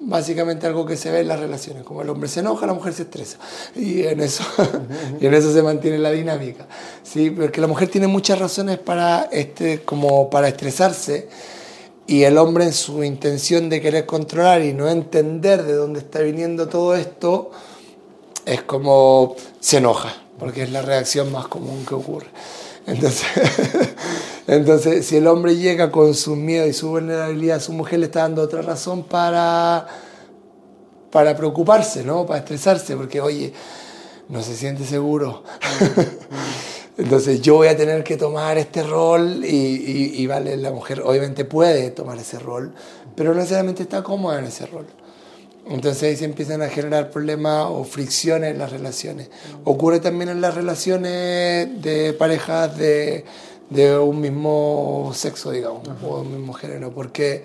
[0.00, 2.92] básicamente algo que se ve en las relaciones, como el hombre se enoja, la mujer
[2.92, 3.38] se estresa,
[3.74, 4.44] y en eso,
[5.20, 6.66] y en eso se mantiene la dinámica,
[7.02, 7.30] ¿sí?
[7.30, 11.28] porque la mujer tiene muchas razones para, este, como para estresarse,
[12.06, 16.20] y el hombre en su intención de querer controlar y no entender de dónde está
[16.20, 17.50] viniendo todo esto,
[18.44, 22.26] es como se enoja, porque es la reacción más común que ocurre.
[22.86, 23.26] Entonces,
[24.46, 28.20] entonces, si el hombre llega con su miedo y su vulnerabilidad, su mujer le está
[28.20, 29.86] dando otra razón para,
[31.10, 32.26] para preocuparse, ¿no?
[32.26, 33.52] Para estresarse, porque, oye,
[34.28, 35.44] no se siente seguro.
[36.96, 41.44] Entonces yo voy a tener que tomar este rol y, y, vale, la mujer obviamente
[41.44, 42.72] puede tomar ese rol,
[43.16, 44.86] pero no necesariamente está cómoda en ese rol.
[45.68, 49.30] Entonces ahí se empiezan a generar problemas o fricciones en las relaciones.
[49.64, 53.24] Ocurre también en las relaciones de parejas de,
[53.70, 57.44] de un mismo sexo, digamos, o un mismo género, porque,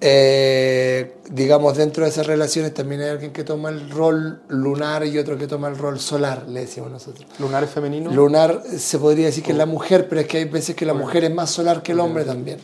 [0.00, 5.18] eh, digamos, dentro de esas relaciones también hay alguien que toma el rol lunar y
[5.18, 7.26] otro que toma el rol solar, le decimos nosotros.
[7.38, 8.12] ¿Lunar es femenino?
[8.12, 10.94] Lunar se podría decir que es la mujer, pero es que hay veces que la
[10.94, 12.58] mujer es más solar que el hombre también.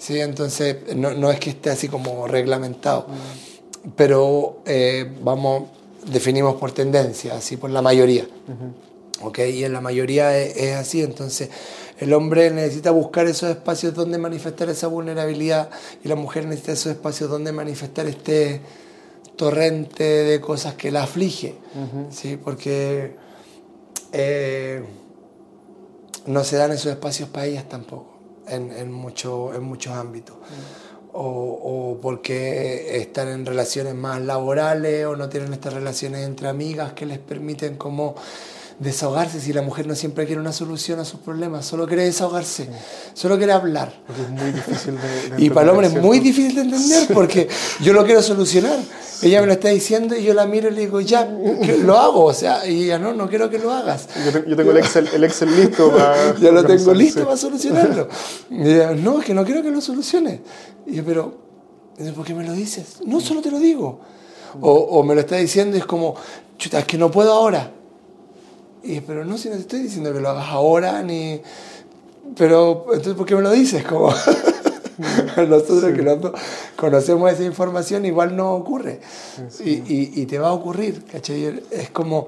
[0.00, 3.06] Sí, entonces no, no, es que esté así como reglamentado,
[3.96, 5.64] pero eh, vamos,
[6.10, 8.26] definimos por tendencia, así por la mayoría.
[9.22, 9.38] ¿ok?
[9.40, 11.50] Y en la mayoría es, así, entonces
[11.98, 15.68] el hombre necesita buscar esos espacios donde manifestar esa vulnerabilidad
[16.02, 18.62] y la mujer necesita esos espacios donde manifestar este
[19.36, 21.56] torrente de cosas que la aflige,
[22.08, 22.38] ¿sí?
[22.42, 23.16] Porque
[24.12, 24.82] eh,
[26.24, 28.09] no se dan esos espacios para ellas tampoco
[28.50, 30.36] en, en, mucho, en muchos ámbitos.
[31.12, 36.92] O, o, porque están en relaciones más laborales o no tienen estas relaciones entre amigas
[36.92, 38.14] que les permiten como
[38.80, 42.68] desahogarse si la mujer no siempre quiere una solución a sus problemas, solo quiere desahogarse,
[43.12, 43.92] solo quiere hablar.
[44.06, 47.46] Porque es muy difícil de, Y para el hombre es muy difícil de entender porque
[47.80, 48.78] yo lo quiero solucionar.
[49.22, 52.24] Ella me lo está diciendo y yo la miro y le digo, ya, lo hago.
[52.24, 54.08] O sea, y ella, no, no quiero que lo hagas.
[54.46, 56.36] Yo, tengo el Excel, el Excel listo para...
[56.40, 58.08] ya lo tengo listo para solucionarlo.
[58.50, 60.40] Y ella, no, es que no quiero que lo soluciones.
[60.86, 61.34] Y yo, pero,
[62.16, 62.96] ¿por qué me lo dices?
[63.04, 64.00] No, solo te lo digo.
[64.60, 66.14] O, o me lo está diciendo y es como,
[66.56, 67.72] chuta, es que no puedo ahora.
[68.82, 71.40] Y, pero no, si no te estoy diciendo que lo hagas ahora, ni...
[72.36, 73.84] Pero, entonces, ¿por qué me lo dices?
[73.84, 74.12] Como
[75.48, 76.32] nosotros que no
[76.76, 79.00] conocemos esa información, igual no ocurre.
[79.64, 81.62] Y, y, y, te va a ocurrir, ¿cachai?
[81.70, 82.26] Es como,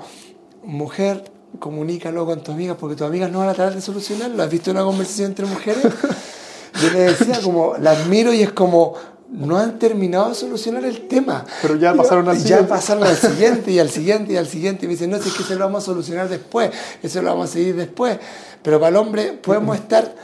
[0.64, 1.24] mujer,
[1.58, 4.42] comunícalo con tus amigas, porque tus amigas no van a tratar de solucionarlo.
[4.42, 5.82] ¿Has visto una conversación entre mujeres?
[6.82, 8.94] Yo le decía, como, las miro y es como,
[9.32, 11.44] no han terminado de solucionar el tema.
[11.60, 12.64] Pero ya pasaron al siguiente.
[12.64, 14.84] Ya pasaron al siguiente y al siguiente y al siguiente.
[14.84, 16.70] Y me dicen, no, es que eso lo vamos a solucionar después,
[17.02, 18.18] eso lo vamos a seguir después.
[18.62, 20.14] Pero para el hombre podemos estar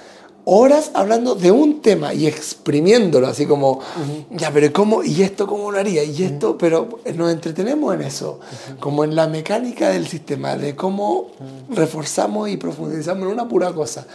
[0.51, 3.81] horas hablando de un tema y exprimiéndolo, así como,
[4.31, 5.05] ya, pero ¿cómo?
[5.05, 6.03] ¿Y esto cómo lo haría?
[6.03, 6.57] ¿Y esto?
[6.57, 8.41] Pero nos entretenemos en eso,
[8.81, 11.33] como en la mecánica del sistema, de cómo
[11.69, 14.07] reforzamos y profundizamos en una pura cosa.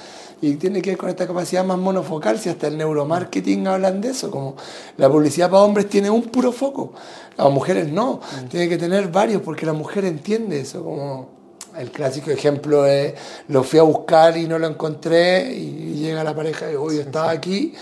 [0.41, 4.09] Y tiene que ver con esta capacidad más monofocal, si hasta el neuromarketing hablan de
[4.09, 4.55] eso, como
[4.97, 6.93] la publicidad para hombres tiene un puro foco,
[7.37, 11.42] las mujeres no, tiene que tener varios porque la mujer entiende eso, como
[11.77, 13.13] el clásico ejemplo es,
[13.47, 17.31] lo fui a buscar y no lo encontré y llega la pareja y yo estaba
[17.31, 17.73] aquí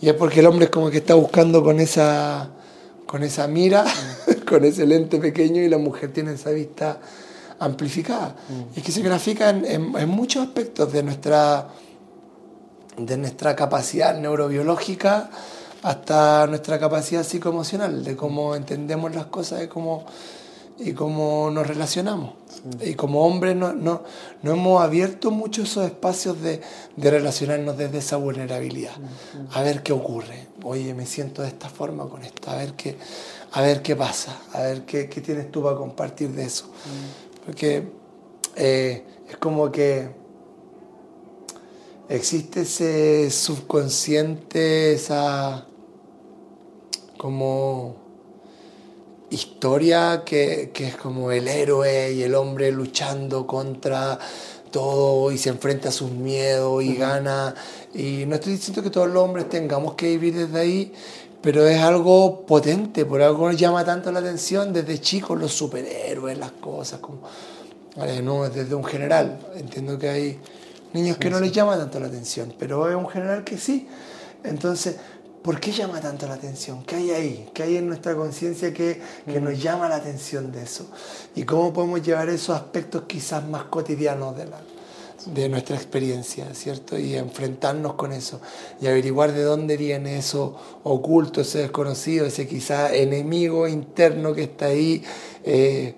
[0.00, 2.50] y es porque el hombre es como que está buscando con esa,
[3.06, 3.84] con esa mira,
[4.48, 6.98] con ese lente pequeño y la mujer tiene esa vista
[7.58, 8.36] amplificada.
[8.48, 8.76] Mm.
[8.76, 11.68] Y es que se grafica en, en, muchos aspectos de nuestra,
[12.98, 15.30] de nuestra capacidad neurobiológica
[15.82, 20.04] hasta nuestra capacidad psicoemocional, de cómo entendemos las cosas, de cómo
[20.78, 22.34] y cómo nos relacionamos.
[22.80, 24.02] Y como hombres no, no,
[24.42, 26.60] no, hemos abierto mucho esos espacios de,
[26.96, 28.94] de, relacionarnos desde esa vulnerabilidad.
[29.52, 30.48] A ver qué ocurre.
[30.62, 32.50] Oye, me siento de esta forma con esto.
[32.50, 32.96] A ver qué,
[33.52, 34.40] a ver qué pasa.
[34.52, 36.66] A ver qué, qué tienes tú para compartir de eso.
[37.44, 37.86] Porque
[38.56, 40.08] eh, es como que
[42.08, 45.66] existe ese subconsciente, esa
[47.18, 48.03] como
[49.34, 54.18] historia que, que, es como el héroe y el hombre luchando contra
[54.70, 57.54] todo y se enfrenta a sus miedos y gana.
[57.94, 60.92] Y no estoy diciendo que todos los hombres tengamos que vivir desde ahí,
[61.40, 66.38] pero es algo potente, por algo nos llama tanto la atención desde chicos los superhéroes,
[66.38, 67.20] las cosas, como,
[67.96, 69.38] vale, no desde un general.
[69.54, 70.40] Entiendo que hay
[70.92, 73.86] niños que no les llama tanto la atención, pero es un general que sí.
[74.42, 74.96] Entonces,
[75.44, 76.84] ¿Por qué llama tanto la atención?
[76.84, 77.50] ¿Qué hay ahí?
[77.52, 80.86] ¿Qué hay en nuestra conciencia que, que nos llama la atención de eso?
[81.36, 84.62] ¿Y cómo podemos llevar esos aspectos quizás más cotidianos de, la,
[85.26, 86.98] de nuestra experiencia, ¿cierto?
[86.98, 88.40] Y enfrentarnos con eso
[88.80, 94.68] y averiguar de dónde viene eso oculto, ese desconocido, ese quizás enemigo interno que está
[94.68, 95.04] ahí.
[95.44, 95.94] Eh,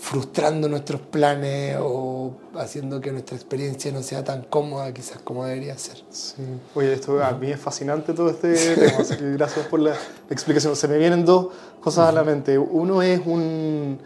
[0.00, 5.76] frustrando nuestros planes o haciendo que nuestra experiencia no sea tan cómoda quizás como debería
[5.76, 6.02] ser.
[6.10, 6.42] Sí.
[6.74, 9.94] Oye, esto a mí es fascinante todo este tema, así que gracias por la
[10.30, 10.76] explicación.
[10.76, 11.48] Se me vienen dos
[11.80, 12.58] cosas a la mente.
[12.58, 13.98] Uno es un,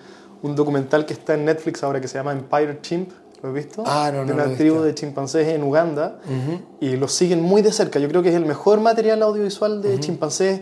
[0.43, 3.11] un, documental que está en Netflix ahora que se llama Empire Chimp.
[3.43, 3.83] ¿Lo has visto?
[3.87, 6.21] Ah, no, de una tribu de chimpancés en Uganda
[6.81, 7.99] y los siguen muy de cerca.
[7.99, 10.61] Yo creo que es el mejor material audiovisual de chimpancés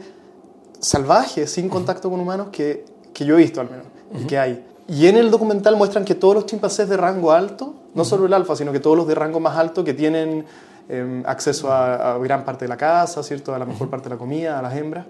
[0.81, 3.87] salvajes, sin contacto con humanos, que, que yo he visto al menos,
[4.19, 4.65] y que hay.
[4.91, 8.35] Y en el documental muestran que todos los chimpancés de rango alto, no solo el
[8.35, 10.45] alfa, sino que todos los de rango más alto que tienen
[10.89, 13.55] em, acceso a, gran parte de la casa, ¿cierto?
[13.55, 15.07] a la mejor parte de la comida, a las hembras,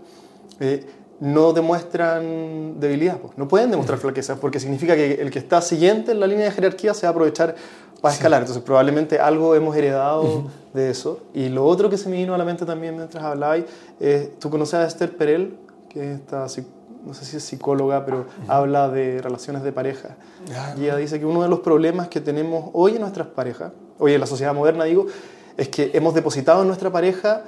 [0.61, 0.85] eh,
[1.21, 3.39] no demuestran debilidad, pues.
[3.39, 6.51] no pueden demostrar flaqueza, porque significa que el que está siguiente en la línea de
[6.51, 7.55] jerarquía se va a aprovechar
[8.03, 8.43] para escalar.
[8.43, 11.21] Entonces probablemente algo hemos heredado de eso.
[11.33, 13.65] Y lo otro que se me vino a la mente también mientras hablabais,
[14.39, 15.57] tú conoces a Esther Perel,
[15.89, 16.47] que es esta
[17.05, 20.17] no sé si es psicóloga, pero habla de relaciones de pareja.
[20.79, 24.15] Y ella dice que uno de los problemas que tenemos hoy en nuestras parejas, hoy
[24.15, 25.07] en la sociedad moderna digo,
[25.57, 27.45] es que hemos depositado en nuestra pareja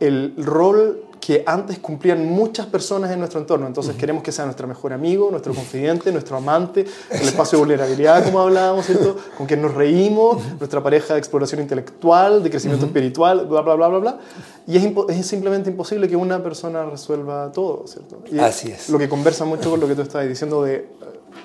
[0.00, 3.68] el rol que antes cumplían muchas personas en nuestro entorno.
[3.68, 8.24] Entonces queremos que sea nuestro mejor amigo, nuestro confidente, nuestro amante, el espacio de vulnerabilidad,
[8.24, 9.16] como hablábamos, ¿cierto?
[9.38, 13.86] Con quien nos reímos, nuestra pareja de exploración intelectual, de crecimiento espiritual, bla, bla, bla,
[13.86, 14.18] bla, bla.
[14.66, 18.20] Y es, es, simplemente imposible que una persona resuelva todo, ¿cierto?
[18.28, 18.88] Y Así es.
[18.88, 20.88] Lo que conversa mucho con lo que tú estabas diciendo de...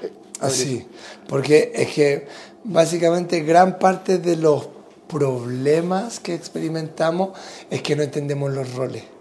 [0.01, 0.88] Eh, sí,
[1.30, 2.28] porque es que
[2.63, 4.69] básicamente gran parte de los
[5.07, 7.38] problemas que experimentamos
[7.69, 9.16] es que no entendemos los roles.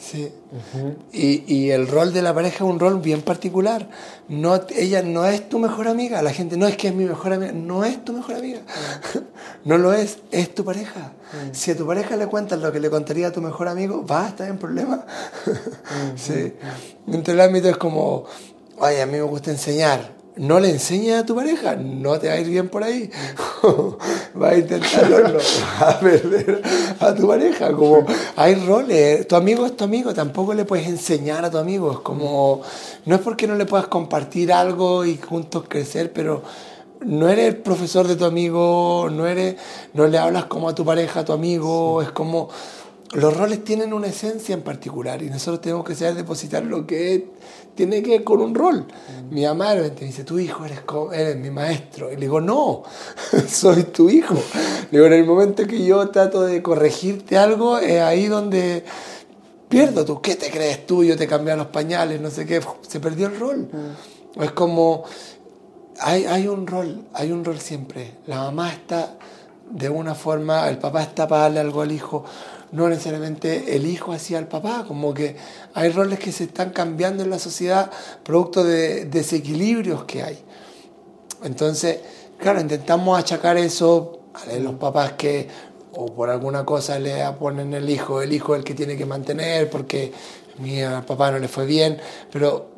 [0.00, 0.32] Sí.
[1.12, 3.88] y, y, el rol de la pareja es un rol bien particular.
[4.28, 6.22] No, ella no es tu mejor amiga.
[6.22, 7.52] La gente no es que es mi mejor amiga.
[7.52, 8.60] No es tu mejor amiga.
[9.64, 10.18] no lo es.
[10.30, 11.12] Es tu pareja.
[11.52, 14.26] Si a tu pareja le cuentas lo que le contaría a tu mejor amigo, va
[14.26, 15.04] a estar en problema.
[16.16, 16.54] sí.
[17.06, 18.24] Dentro del ámbito es como,
[18.78, 22.34] oye, a mí me gusta enseñar no le enseñes a tu pareja, no te va
[22.34, 23.10] a ir bien por ahí.
[24.40, 25.38] va a intentarlo, no,
[25.80, 26.62] a perder
[27.00, 27.72] a tu pareja.
[27.72, 31.92] Como hay roles, tu amigo es tu amigo, tampoco le puedes enseñar a tu amigo.
[31.92, 32.62] Es como,
[33.04, 36.42] no es porque no le puedas compartir algo y juntos crecer, pero
[37.04, 39.56] no eres el profesor de tu amigo, no, eres,
[39.94, 42.48] no le hablas como a tu pareja, a tu amigo, es como
[43.12, 47.30] los roles tienen una esencia en particular y nosotros tenemos que saber depositar lo que
[47.78, 48.86] tiene que ver con un rol.
[49.30, 50.80] Mi mamá me dice, tu hijo eres,
[51.12, 52.10] eres mi maestro.
[52.10, 52.82] Y le digo, no,
[53.48, 54.34] soy tu hijo.
[54.90, 58.84] Le digo, en el momento que yo trato de corregirte algo, es ahí donde
[59.68, 60.20] pierdo tú.
[60.20, 61.04] ¿Qué te crees tú?
[61.04, 62.60] Yo te cambié los pañales, no sé qué.
[62.82, 63.68] Se perdió el rol.
[63.70, 64.42] Mm.
[64.42, 65.04] Es como,
[66.00, 68.14] hay, hay un rol, hay un rol siempre.
[68.26, 69.18] La mamá está
[69.70, 72.24] de una forma, el papá está para darle algo al hijo,
[72.72, 75.36] no necesariamente el hijo hacia el papá, como que
[75.74, 77.90] hay roles que se están cambiando en la sociedad
[78.22, 80.38] producto de desequilibrios que hay.
[81.42, 82.00] Entonces,
[82.38, 85.48] claro, intentamos achacar eso a los papás que
[85.92, 89.68] o por alguna cosa le ponen el hijo, el hijo el que tiene que mantener
[89.70, 90.12] porque
[90.58, 91.98] mi papá no le fue bien,
[92.32, 92.68] pero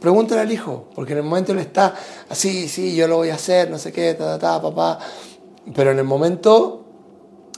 [0.00, 1.94] pregúntale al hijo, porque en el momento él está
[2.28, 4.98] así, sí, yo lo voy a hacer, no sé qué, ta, ta, ta, papá,
[5.74, 6.79] pero en el momento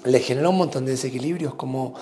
[0.05, 1.95] le genera un montón de desequilibrios, como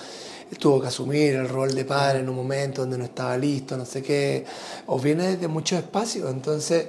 [0.59, 3.85] tuvo que asumir el rol de padre en un momento donde no estaba listo, no
[3.85, 4.45] sé qué,
[4.87, 6.87] o viene de muchos espacios, entonces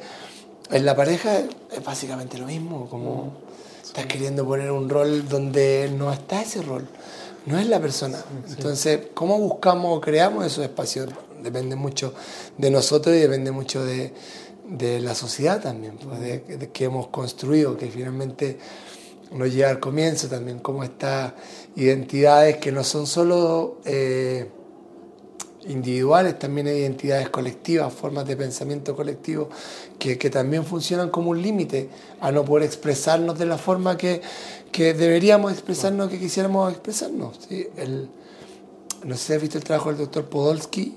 [0.71, 3.33] en la pareja es básicamente lo mismo, como
[3.83, 6.87] estás queriendo poner un rol donde no está ese rol,
[7.45, 8.23] no es la persona.
[8.47, 11.09] Entonces, ¿cómo buscamos o creamos esos espacios?
[11.43, 12.13] Depende mucho
[12.57, 14.13] de nosotros y depende mucho de,
[15.01, 18.57] la sociedad también, pues, de, que hemos construido, que finalmente
[19.31, 21.33] nos llega al comienzo también, como estas
[21.75, 24.49] identidades que no son solo eh,
[25.67, 29.49] individuales, también hay identidades colectivas, formas de pensamiento colectivo
[29.99, 34.21] que, también funcionan como un límite a no poder expresarnos de la forma que,
[34.73, 37.39] deberíamos expresarnos, que quisiéramos expresarnos.
[37.47, 37.67] ¿sí?
[37.77, 38.09] El,
[39.03, 40.95] no sé si has visto el trabajo del doctor Podolsky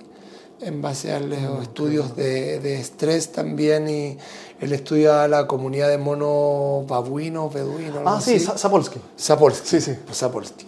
[0.60, 4.18] en base a los estudios de, estrés también y
[4.60, 8.02] el estudio a la comunidad de monos babuinos, beduinos.
[8.04, 9.00] Ah, sí, Sapolsky.
[9.16, 9.68] Sapolsky.
[9.68, 9.96] Sí, sí.
[10.10, 10.66] Sapolsky.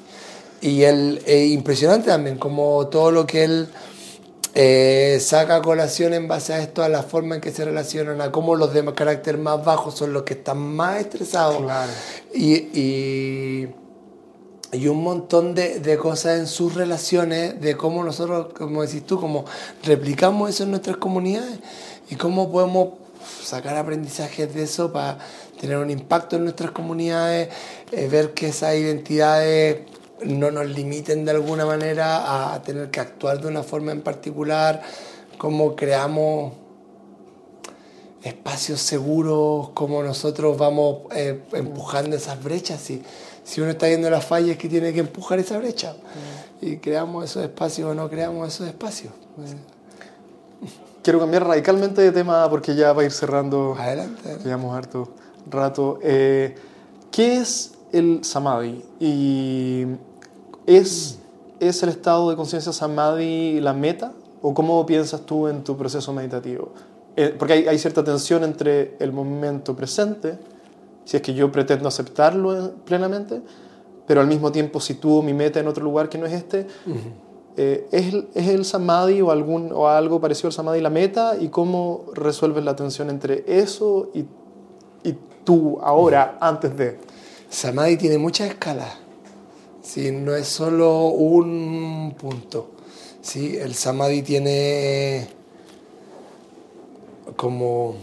[0.61, 3.69] Y el, eh, impresionante también, como todo lo que él
[4.55, 8.33] eh, saca colación en base a esto, a la forma en que se relacionan, a
[8.33, 11.63] cómo los de carácter más bajo son los que están más estresados.
[12.35, 13.69] Y, y,
[14.73, 19.21] y, un montón de, de, cosas en sus relaciones, de cómo nosotros, como decís tú,
[19.21, 19.45] cómo
[19.85, 21.59] replicamos eso en nuestras comunidades
[22.09, 22.89] y cómo podemos
[23.47, 25.19] sacar aprendizajes de eso para
[25.61, 27.49] tener un impacto en nuestras comunidades,
[27.93, 29.83] eh, ver que esas identidades
[30.25, 34.83] no nos limiten de alguna manera a tener que actuar de una forma en particular,
[35.39, 36.55] cómo creamos
[38.23, 42.81] espacios seguros, cómo nosotros vamos eh, empujando esas brechas.
[42.81, 43.03] Si,
[43.45, 45.95] si uno está viendo las fallas es que tiene que empujar esa brecha.
[46.61, 49.13] Y creamos esos espacios o no creamos esos espacios.
[51.07, 53.77] Quiero cambiar radicalmente de tema porque ya va a ir cerrando.
[53.79, 54.39] Adelante.
[54.43, 55.09] Llevamos harto
[55.49, 56.01] rato.
[56.03, 56.57] Eh,
[57.13, 58.85] ¿Qué es el samadhi?
[58.99, 59.87] ¿Y
[60.67, 61.21] es,
[61.61, 64.15] es el estado de conciencia samadhi la meta?
[64.43, 66.73] ¿O cómo piensas tú en tu proceso meditativo?
[67.15, 70.41] Eh, porque hay, hay, cierta tensión entre el momento presente,
[71.05, 73.43] si es que yo pretendo aceptarlo plenamente,
[74.09, 76.67] pero al mismo tiempo sitúo mi meta en otro lugar que no es este.
[77.59, 81.37] Eh, ¿es, ¿es, el samadhi o, algún, o algo parecido al samadhi la meta?
[81.41, 84.27] ¿Y cómo resuelves la tensión entre eso y,
[85.09, 86.99] y tú ahora, antes de?
[87.49, 88.99] Samadhi tiene muchas escalas.
[89.87, 90.11] ¿sí?
[90.11, 92.71] no es solo un punto.
[93.23, 93.57] ¿sí?
[93.57, 95.29] El samadhi tiene
[97.37, 97.95] como,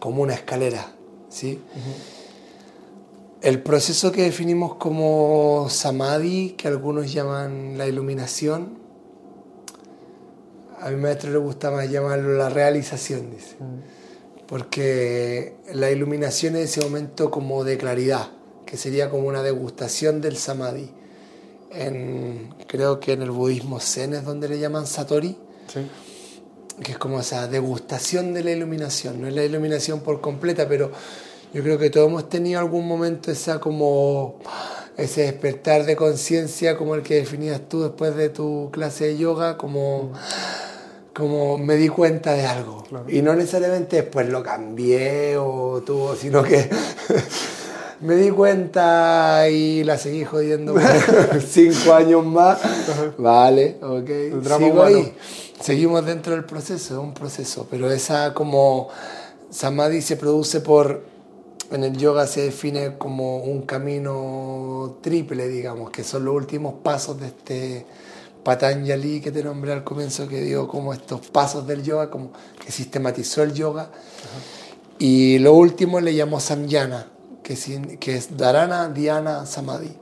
[0.00, 0.92] como una escalera.
[1.28, 1.60] ¿sí?
[3.46, 8.76] El proceso que definimos como samadhi, que algunos llaman la iluminación,
[10.80, 13.54] a mi maestro le gusta más llamarlo la realización, dice.
[14.48, 18.30] Porque la iluminación es ese momento como de claridad
[18.66, 20.90] que sería como una degustación del samadhi.
[21.70, 25.38] En, creo que en el budismo zen es donde le llaman satori,
[26.82, 29.20] que es como esa degustación de la iluminación.
[29.20, 30.90] No es la iluminación por completa, pero
[31.52, 34.36] yo creo que todos hemos tenido algún momento esa como
[34.96, 39.58] ese despertar de conciencia como el que definías tú después de tu clase de yoga,
[39.58, 40.12] como,
[41.14, 42.84] como me di cuenta de algo.
[43.08, 46.70] Y no necesariamente después lo cambié o tuvo, sino que
[48.00, 50.74] me di cuenta y la seguí jodiendo
[51.46, 52.58] cinco años más.
[53.18, 54.10] Vale, ok.
[54.58, 55.14] Sigo ahí.
[55.60, 58.88] Seguimos dentro del proceso, es un proceso, pero esa como
[59.50, 61.02] samadhi se produce por,
[61.70, 67.20] en el yoga se define como un camino triple, digamos, que son los últimos pasos
[67.20, 67.86] de este
[68.42, 72.30] Patanjali que te nombré al comienzo, que dio como estos pasos del yoga, como
[72.64, 73.90] que sistematizó el yoga.
[74.98, 77.08] Y lo último le llamó samyana,
[77.42, 79.96] que, es Dharana, Dhyana, Samadhi.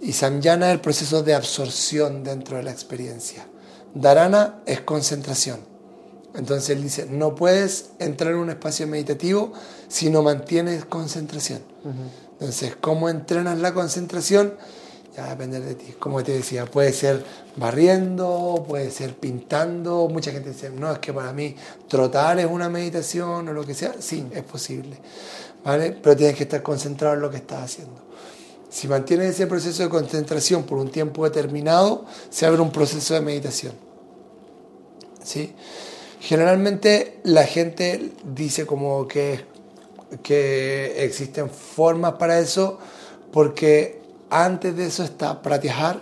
[0.00, 3.46] Y Samyana es el proceso de absorción dentro de la experiencia.
[3.94, 5.58] Dharana es concentración.
[6.36, 9.52] Entonces él dice, no puedes entrar en un espacio meditativo
[9.88, 11.62] si no mantienes concentración.
[12.32, 14.54] Entonces, ¿cómo entrenas la concentración?
[15.16, 15.94] Ya va a depender de ti.
[15.98, 17.24] Como te decía, puede ser
[17.56, 20.08] barriendo, puede ser pintando.
[20.08, 21.56] Mucha gente dice, no, es que para mí
[21.88, 23.94] trotar es una meditación o lo que sea.
[23.98, 24.98] Sí, es posible.
[25.64, 25.92] ¿Vale?
[26.02, 28.06] Pero tienes que estar concentrado en lo que estás haciendo.
[28.68, 33.22] Si mantienes ese proceso de concentración por un tiempo determinado, se abre un proceso de
[33.22, 33.72] meditación.
[35.24, 35.54] ¿Sí?
[36.26, 39.44] Generalmente la gente dice como que,
[40.24, 42.80] que existen formas para eso
[43.32, 46.00] porque antes de eso está Pratyahar.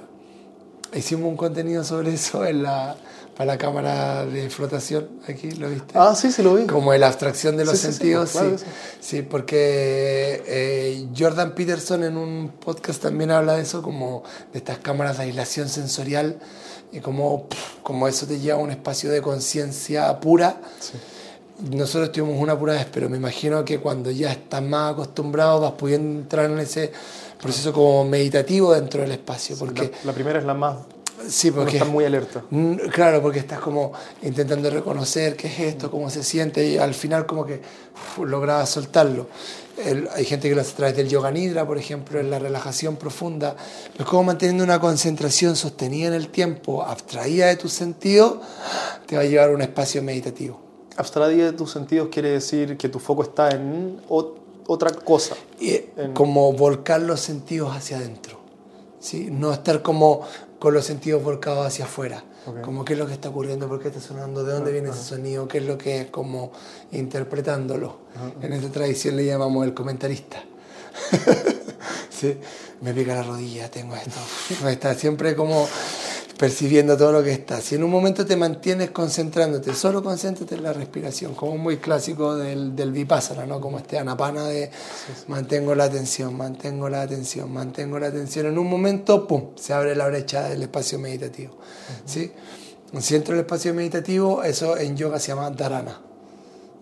[0.94, 2.96] Hicimos un contenido sobre eso en la,
[3.36, 5.92] para la cámara de flotación, aquí, ¿lo viste?
[5.94, 6.66] Ah, sí, sí lo vi.
[6.68, 8.70] Como la abstracción de los Sí, sí, sí, sentidos, sí, claro sí, que
[9.00, 9.22] sí.
[9.22, 14.22] porque eh, Jordan Peterson en un podcast también habla de eso, como
[14.54, 16.38] de estas cámaras de aislación sensorial
[16.94, 17.46] y como,
[17.82, 20.60] como eso te lleva a un espacio de conciencia pura.
[20.80, 20.92] Sí.
[21.70, 25.72] Nosotros tuvimos una pura vez, pero me imagino que cuando ya estás más acostumbrado vas
[25.72, 26.92] pudiendo entrar en ese
[27.40, 30.78] proceso como meditativo dentro del espacio, porque La, la primera es la más...
[31.28, 32.42] sí, porque está muy alerta.
[32.92, 33.92] Claro, porque estás como
[34.22, 37.60] intentando reconocer qué es esto, cómo se siente y al final como que
[37.94, 39.28] uf, lograbas soltarlo.
[39.76, 42.38] El- hay gente que lo hace a través del yoga nidra, por ejemplo, en la
[42.38, 43.56] relajación profunda.
[43.96, 48.36] Pero como manteniendo una concentración sostenida en el tiempo, abstraída de tus sentidos,
[49.06, 50.60] te va a llevar a un espacio meditativo.
[50.96, 54.34] Abstraída de tus sentidos quiere decir que tu foco está en ot-
[54.68, 55.34] otra cosa.
[55.58, 58.38] Y eh, En- como volcar los sentidos hacia adentro.
[59.00, 59.28] ¿sí?
[59.30, 60.22] No estar como
[60.60, 62.24] con los sentidos volcados hacia afuera.
[62.62, 65.02] Como qué es lo que está ocurriendo, por qué está sonando, de dónde viene ese
[65.02, 66.52] sonido, qué es lo que es, como
[66.92, 67.98] interpretándolo.
[68.42, 70.42] En esta tradición le llamamos el comentarista.
[72.10, 72.38] ¿Sí?
[72.82, 74.20] Me pica la rodilla, tengo esto.
[74.68, 75.66] Está siempre como
[76.38, 77.60] percibiendo todo lo que está.
[77.60, 82.36] Si en un momento te mantienes concentrándote, solo concéntrate en la respiración, como muy clásico
[82.36, 83.60] del, del vipassana, ¿no?
[83.60, 84.70] Como este anapana de
[85.28, 88.46] mantengo la atención, mantengo la atención, mantengo la atención.
[88.46, 91.56] En un momento, ¡pum!, se abre la brecha del espacio meditativo.
[92.04, 92.32] ¿Sí?
[93.00, 96.00] Si entro en el espacio meditativo, eso en yoga se llama dharana.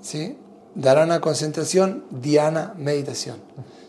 [0.03, 0.37] ¿sí?
[0.75, 3.37] Dharana, concentración, dhyana, meditación.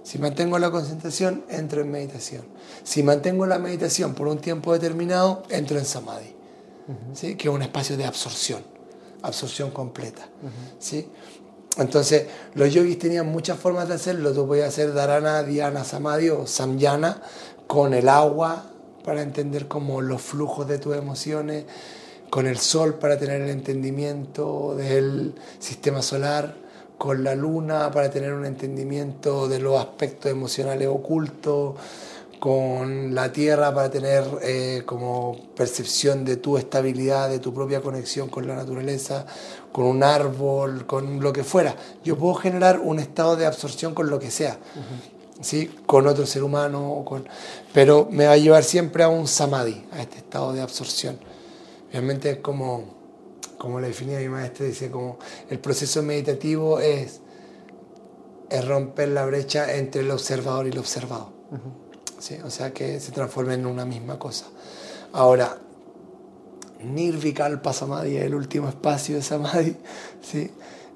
[0.04, 2.44] Si mantengo la concentración, entro en meditación.
[2.84, 6.36] Si mantengo la meditación por un tiempo determinado, entro en samadhi,
[7.14, 7.36] ¿sí?
[7.36, 8.62] que es un espacio de absorción,
[9.22, 10.28] absorción completa.
[10.78, 11.08] ¿sí?
[11.78, 14.34] Entonces, los yogis tenían muchas formas de hacerlo.
[14.34, 17.22] Tú podías hacer dharana, dhyana, samadhi o samyana
[17.66, 18.66] con el agua
[19.04, 21.66] para entender como los flujos de tus emociones,
[22.30, 26.63] con el sol para tener el entendimiento del sistema solar,
[27.04, 31.76] con la luna para tener un entendimiento de los aspectos emocionales ocultos,
[32.40, 38.30] con la tierra para tener eh, como percepción de tu estabilidad, de tu propia conexión
[38.30, 39.26] con la naturaleza,
[39.74, 41.76] con un árbol, con lo que fuera.
[42.06, 44.58] Yo puedo generar un estado de absorción con lo que sea.
[45.42, 45.76] ¿sí?
[45.86, 47.28] con otro ser humano, con...
[47.74, 51.20] pero me va a llevar siempre a un samadhi, a este estado de absorción.
[51.92, 52.86] Realmente es como,
[53.64, 55.18] como lo definía mi maestra, dice como
[55.50, 57.22] el proceso meditativo es,
[58.50, 61.32] es romper la brecha entre el observador y el observado.
[62.20, 62.36] ¿sí?
[62.44, 64.48] O sea que se transforma en una misma cosa.
[65.14, 65.58] Ahora,
[66.84, 69.78] Nirvikalpa Samadhi es el último espacio de Samadhi,
[70.22, 70.52] ¿sí?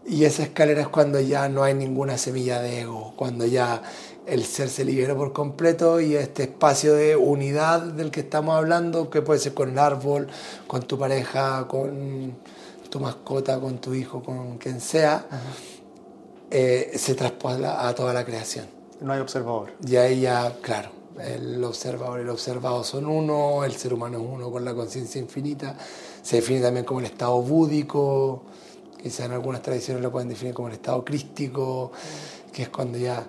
[0.05, 3.82] y esa escalera es cuando ya no hay ninguna semilla de ego, cuando ya
[4.26, 9.09] el ser se libera por completo y este espacio de unidad del que estamos hablando,
[9.09, 10.28] que puede ser con el árbol,
[10.68, 12.36] con tu pareja, con
[12.97, 15.27] tu mascota, con tu hijo, con quien sea,
[16.49, 18.65] eh, se traspola a toda la creación.
[19.01, 19.73] No hay observador.
[19.85, 20.89] Y ahí ya, claro,
[21.19, 25.21] el observador y el observado son uno, el ser humano es uno con la conciencia
[25.21, 25.77] infinita,
[26.23, 28.43] se define también como el estado búdico,
[29.01, 31.91] quizá en algunas tradiciones lo pueden definir como el estado crístico,
[32.51, 33.23] que es cuando ya,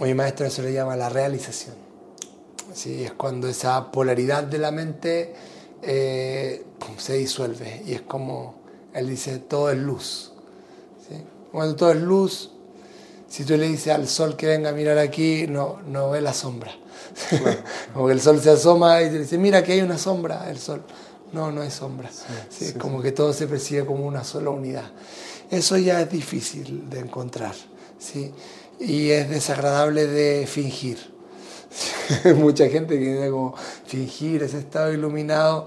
[0.00, 1.74] mi maestro eso le llama la realización.
[2.72, 5.34] Sí, es cuando esa polaridad de la mente
[5.82, 8.65] eh, pum, se disuelve y es como,
[8.96, 10.32] él dice, todo es luz.
[11.08, 11.16] ¿sí?
[11.52, 12.50] Cuando todo es luz,
[13.28, 16.32] si tú le dices al sol que venga a mirar aquí, no, no ve la
[16.32, 16.74] sombra.
[17.92, 20.58] como que el sol se asoma y te dice, mira que hay una sombra, el
[20.58, 20.82] sol.
[21.32, 22.08] No, no hay sombra.
[22.48, 24.90] Sí, es como que todo se percibe como una sola unidad.
[25.50, 27.54] Eso ya es difícil de encontrar.
[27.98, 28.32] ¿sí?
[28.78, 31.14] Y es desagradable de fingir.
[32.36, 33.54] Mucha gente que tiene como
[33.86, 35.66] fingir ese estado iluminado,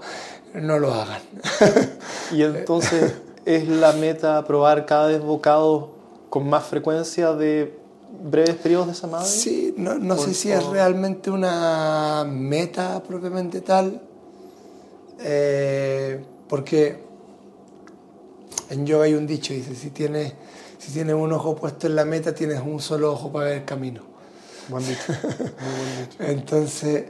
[0.54, 1.22] no lo hagan.
[2.32, 3.14] Y entonces
[3.44, 5.86] es la meta probar cada vez bocados
[6.28, 7.78] con más frecuencia de
[8.22, 9.28] breves periodos de samadhi.
[9.28, 14.00] Sí, no, no sé si es realmente una meta propiamente tal,
[15.20, 17.02] eh, porque
[18.70, 20.32] en yoga hay un dicho, dice, si tienes,
[20.78, 23.64] si tienes un ojo puesto en la meta, tienes un solo ojo para ver el
[23.64, 24.02] camino.
[24.68, 25.02] Buen dicho.
[25.08, 26.22] Muy buen dicho.
[26.22, 27.06] Entonces,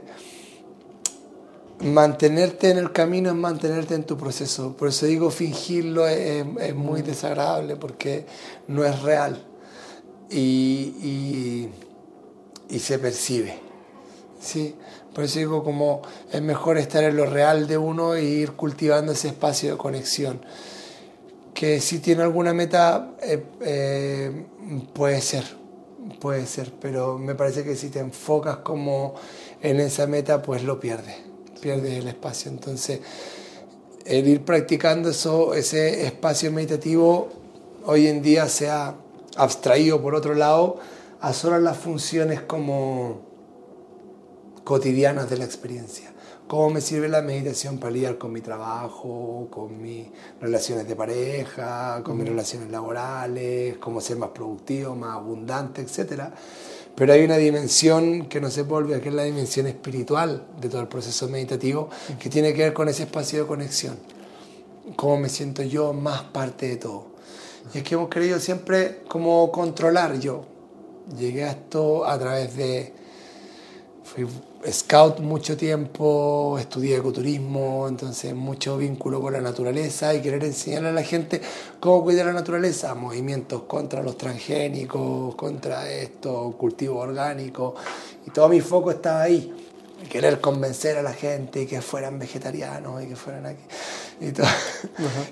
[1.83, 4.75] mantenerte en el camino es mantenerte en tu proceso.
[4.75, 8.25] Por eso digo, fingirlo es, es muy desagradable porque
[8.67, 9.43] no es real
[10.29, 11.69] y, y,
[12.69, 13.59] y, se percibe.
[14.39, 14.75] ¿sí?
[15.13, 16.01] Por eso digo, como
[16.31, 20.41] es mejor estar en lo real de uno e ir cultivando ese espacio de conexión.
[21.53, 24.45] Que si tiene alguna meta, eh, eh,
[24.93, 25.43] puede ser,
[26.19, 29.15] puede ser, pero me parece que si te enfocas como
[29.61, 31.30] en esa meta, pues lo pierdes
[31.61, 32.51] pierdes el espacio.
[32.51, 32.99] Entonces,
[34.05, 37.29] el ir practicando eso, ese espacio meditativo
[37.85, 38.95] hoy en día se ha
[39.37, 40.79] abstraído por otro lado
[41.21, 43.21] a solo las funciones como
[44.63, 46.11] cotidianas de la experiencia.
[46.47, 50.07] ¿Cómo me sirve la meditación para lidiar con mi trabajo, con mis
[50.41, 56.33] relaciones de pareja, con mis relaciones laborales, cómo ser más productivo, más abundante, etcétera?
[56.95, 60.81] Pero hay una dimensión que no se vuelve, que es la dimensión espiritual de todo
[60.81, 61.89] el proceso meditativo,
[62.19, 63.97] que tiene que ver con ese espacio de conexión.
[64.95, 67.07] Cómo me siento yo más parte de todo.
[67.73, 70.45] Y es que hemos querido siempre como controlar yo.
[71.17, 72.93] Llegué a esto a través de...
[74.69, 80.93] scout mucho tiempo, estudié ecoturismo, entonces mucho vínculo con la naturaleza y querer enseñarle a
[80.93, 81.41] la gente
[81.79, 87.75] cómo cuidar la naturaleza, movimientos contra los transgénicos, contra esto, cultivo orgánico,
[88.25, 89.51] y todo mi foco estaba ahí,
[90.09, 93.63] querer convencer a la gente y que fueran vegetarianos y que fueran aquí.
[94.19, 94.47] Y todo,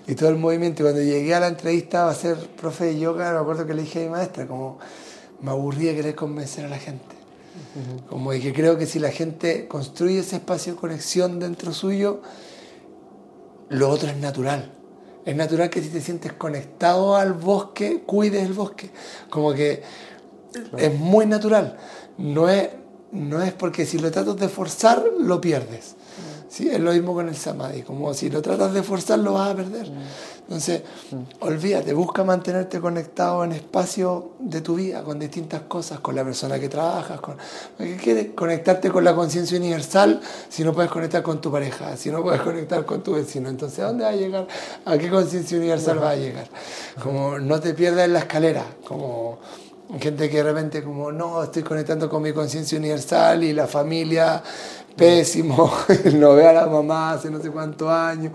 [0.07, 0.81] y todo el movimiento.
[0.81, 3.83] Y cuando llegué a la entrevista a ser profe de yoga, me acuerdo que le
[3.83, 4.79] dije a mi maestra, como
[5.41, 7.18] me aburría querer convencer a la gente
[8.09, 12.21] como de que creo que si la gente construye ese espacio de conexión dentro suyo,
[13.69, 14.71] lo otro es natural.
[15.25, 18.89] Es natural que si te sientes conectado al bosque, cuides el bosque.
[19.29, 19.83] Como que
[20.77, 21.77] es muy natural.
[22.17, 22.69] No es,
[23.11, 25.95] no es porque si lo tratas de forzar, lo pierdes.
[26.47, 26.67] ¿Sí?
[26.69, 27.83] Es lo mismo con el samadhi.
[27.83, 29.91] Como si lo tratas de forzar, lo vas a perder.
[30.49, 30.81] Entonces,
[31.41, 36.59] olvídate, busca mantenerte conectado en espacio de tu vida, con distintas cosas, con la persona
[36.59, 37.37] que trabajas, con...
[37.77, 38.29] ¿Qué quieres?
[38.33, 40.19] Conectarte con la conciencia universal
[40.49, 43.47] si no puedes conectar con tu pareja, si no puedes conectar con tu vecino.
[43.47, 44.47] Entonces, ¿a dónde va a llegar?
[44.85, 46.47] ¿A qué conciencia universal va a llegar?
[46.99, 49.37] Como no te pierdas en la escalera, como
[49.99, 54.41] gente que de repente como, no, estoy conectando con mi conciencia universal y la familia
[54.99, 55.71] pésimo,
[56.15, 58.33] no ve a la mamá hace no sé cuántos años,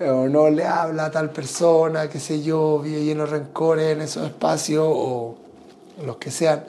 [0.00, 4.02] o no le habla a tal persona, qué sé yo, vive lleno de rencores en
[4.02, 5.34] esos espacios, o
[6.04, 6.64] los que sean,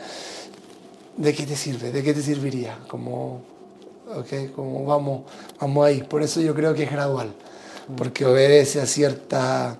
[1.18, 1.92] ¿de qué te sirve?
[1.92, 2.80] ¿De qué te serviría?
[2.88, 3.42] Como,
[4.16, 5.24] okay, como vamos,
[5.60, 6.02] vamos ahí.
[6.04, 7.34] Por eso yo creo que es gradual,
[7.98, 9.78] porque obedece a cierta...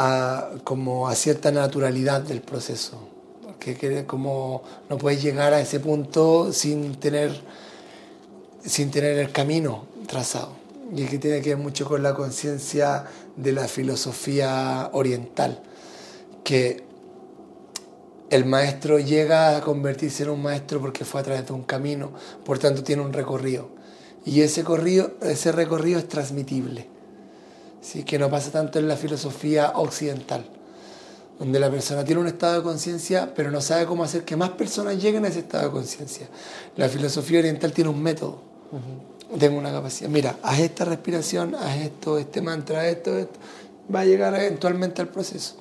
[0.00, 3.07] A, como a cierta naturalidad del proceso
[3.58, 7.32] que, como no puedes llegar a ese punto sin tener,
[8.64, 10.56] sin tener el camino trazado.
[10.94, 13.04] Y que tiene que ver mucho con la conciencia
[13.36, 15.62] de la filosofía oriental,
[16.44, 16.82] que
[18.30, 22.12] el maestro llega a convertirse en un maestro porque fue a través de un camino,
[22.44, 23.68] por tanto tiene un recorrido.
[24.24, 26.86] Y ese, recorrido, ese recorrido es transmitible,
[27.80, 28.04] ¿sí?
[28.04, 30.57] que no pasa tanto en la filosofía occidental
[31.38, 34.50] donde la persona tiene un estado de conciencia, pero no sabe cómo hacer que más
[34.50, 36.28] personas lleguen a ese estado de conciencia.
[36.76, 38.40] La filosofía oriental tiene un método,
[39.38, 40.10] tengo una capacidad.
[40.10, 43.38] Mira, haz esta respiración, haz esto, este mantra, esto, esto.
[43.94, 45.56] Va a llegar eventualmente al proceso.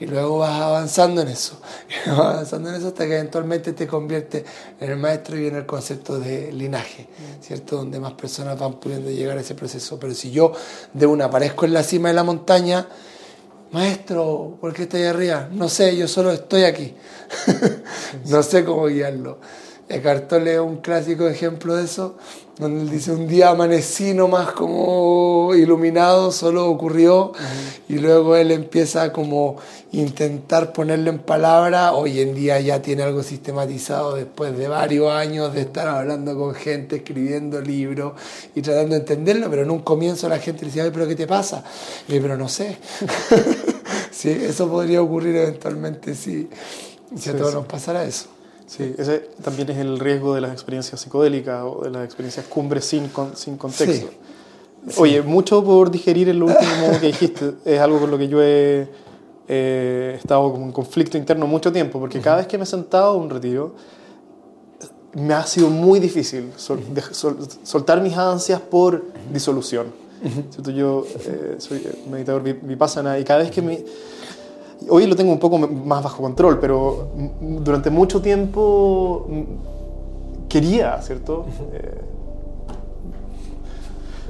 [0.00, 1.60] Y luego vas avanzando en eso.
[2.06, 4.44] vas avanzando en eso hasta que eventualmente te convierte
[4.80, 7.06] en el maestro y en el concepto de linaje,
[7.42, 7.76] ¿cierto?
[7.76, 10.00] Donde más personas van pudiendo llegar a ese proceso.
[10.00, 10.52] Pero si yo
[10.94, 12.88] de una aparezco en la cima de la montaña,
[13.72, 15.48] maestro, ¿por qué está ahí arriba?
[15.52, 16.94] No sé, yo solo estoy aquí.
[18.26, 19.38] no sé cómo guiarlo.
[19.90, 22.16] Eckhart Tolle es un clásico ejemplo de eso,
[22.58, 27.32] donde él dice, un día amanecí más como iluminado, solo ocurrió,
[27.88, 29.56] y luego él empieza como
[29.92, 35.52] intentar ponerlo en palabra, hoy en día ya tiene algo sistematizado después de varios años
[35.52, 38.12] de estar hablando con gente, escribiendo libros
[38.54, 41.26] y tratando de entenderlo, pero en un comienzo la gente le decía, pero ¿qué te
[41.26, 41.64] pasa?
[42.06, 42.76] Y yo, pero no sé.
[44.12, 46.48] sí, eso podría ocurrir eventualmente si,
[47.16, 48.26] si a todos nos pasara eso.
[48.70, 52.84] Sí, ese también es el riesgo de las experiencias psicodélicas o de las experiencias cumbres
[52.84, 54.10] sin, sin contexto.
[54.96, 57.54] Oye, mucho por digerir en lo último que dijiste.
[57.64, 58.88] Es algo con lo que yo he
[60.14, 63.28] estado en conflicto interno mucho tiempo, porque cada vez que me he sentado a un
[63.28, 63.74] retiro,
[65.14, 69.88] me ha sido muy difícil soltar mis ansias por disolución.
[70.72, 73.84] Yo eh, soy meditador vipassana y cada vez que me
[74.90, 77.10] Hoy lo tengo un poco más bajo control, pero
[77.40, 79.26] durante mucho tiempo
[80.48, 81.46] quería, ¿cierto?
[81.72, 82.00] Eh,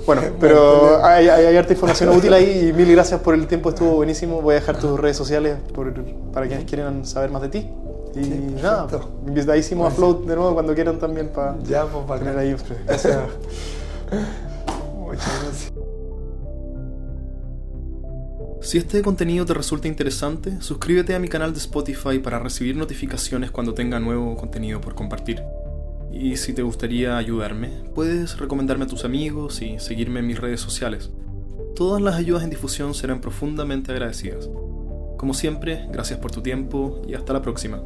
[0.06, 3.96] bueno, pero hay, hay, harta información útil ahí y mil gracias por el tiempo, estuvo
[3.96, 4.40] buenísimo.
[4.40, 5.56] Voy a dejar tus redes sociales
[6.32, 7.70] para quienes quieran saber más de ti.
[8.14, 8.88] Y nada,
[9.26, 12.56] invitadísimo a Float de nuevo cuando quieran también para ya, pues, para tener ahí.
[12.86, 13.18] Gracias.
[14.98, 15.79] Muchas gracias.
[18.62, 23.50] Si este contenido te resulta interesante, suscríbete a mi canal de Spotify para recibir notificaciones
[23.50, 25.42] cuando tenga nuevo contenido por compartir.
[26.12, 30.60] Y si te gustaría ayudarme, puedes recomendarme a tus amigos y seguirme en mis redes
[30.60, 31.10] sociales.
[31.74, 34.50] Todas las ayudas en difusión serán profundamente agradecidas.
[35.16, 37.82] Como siempre, gracias por tu tiempo y hasta la próxima.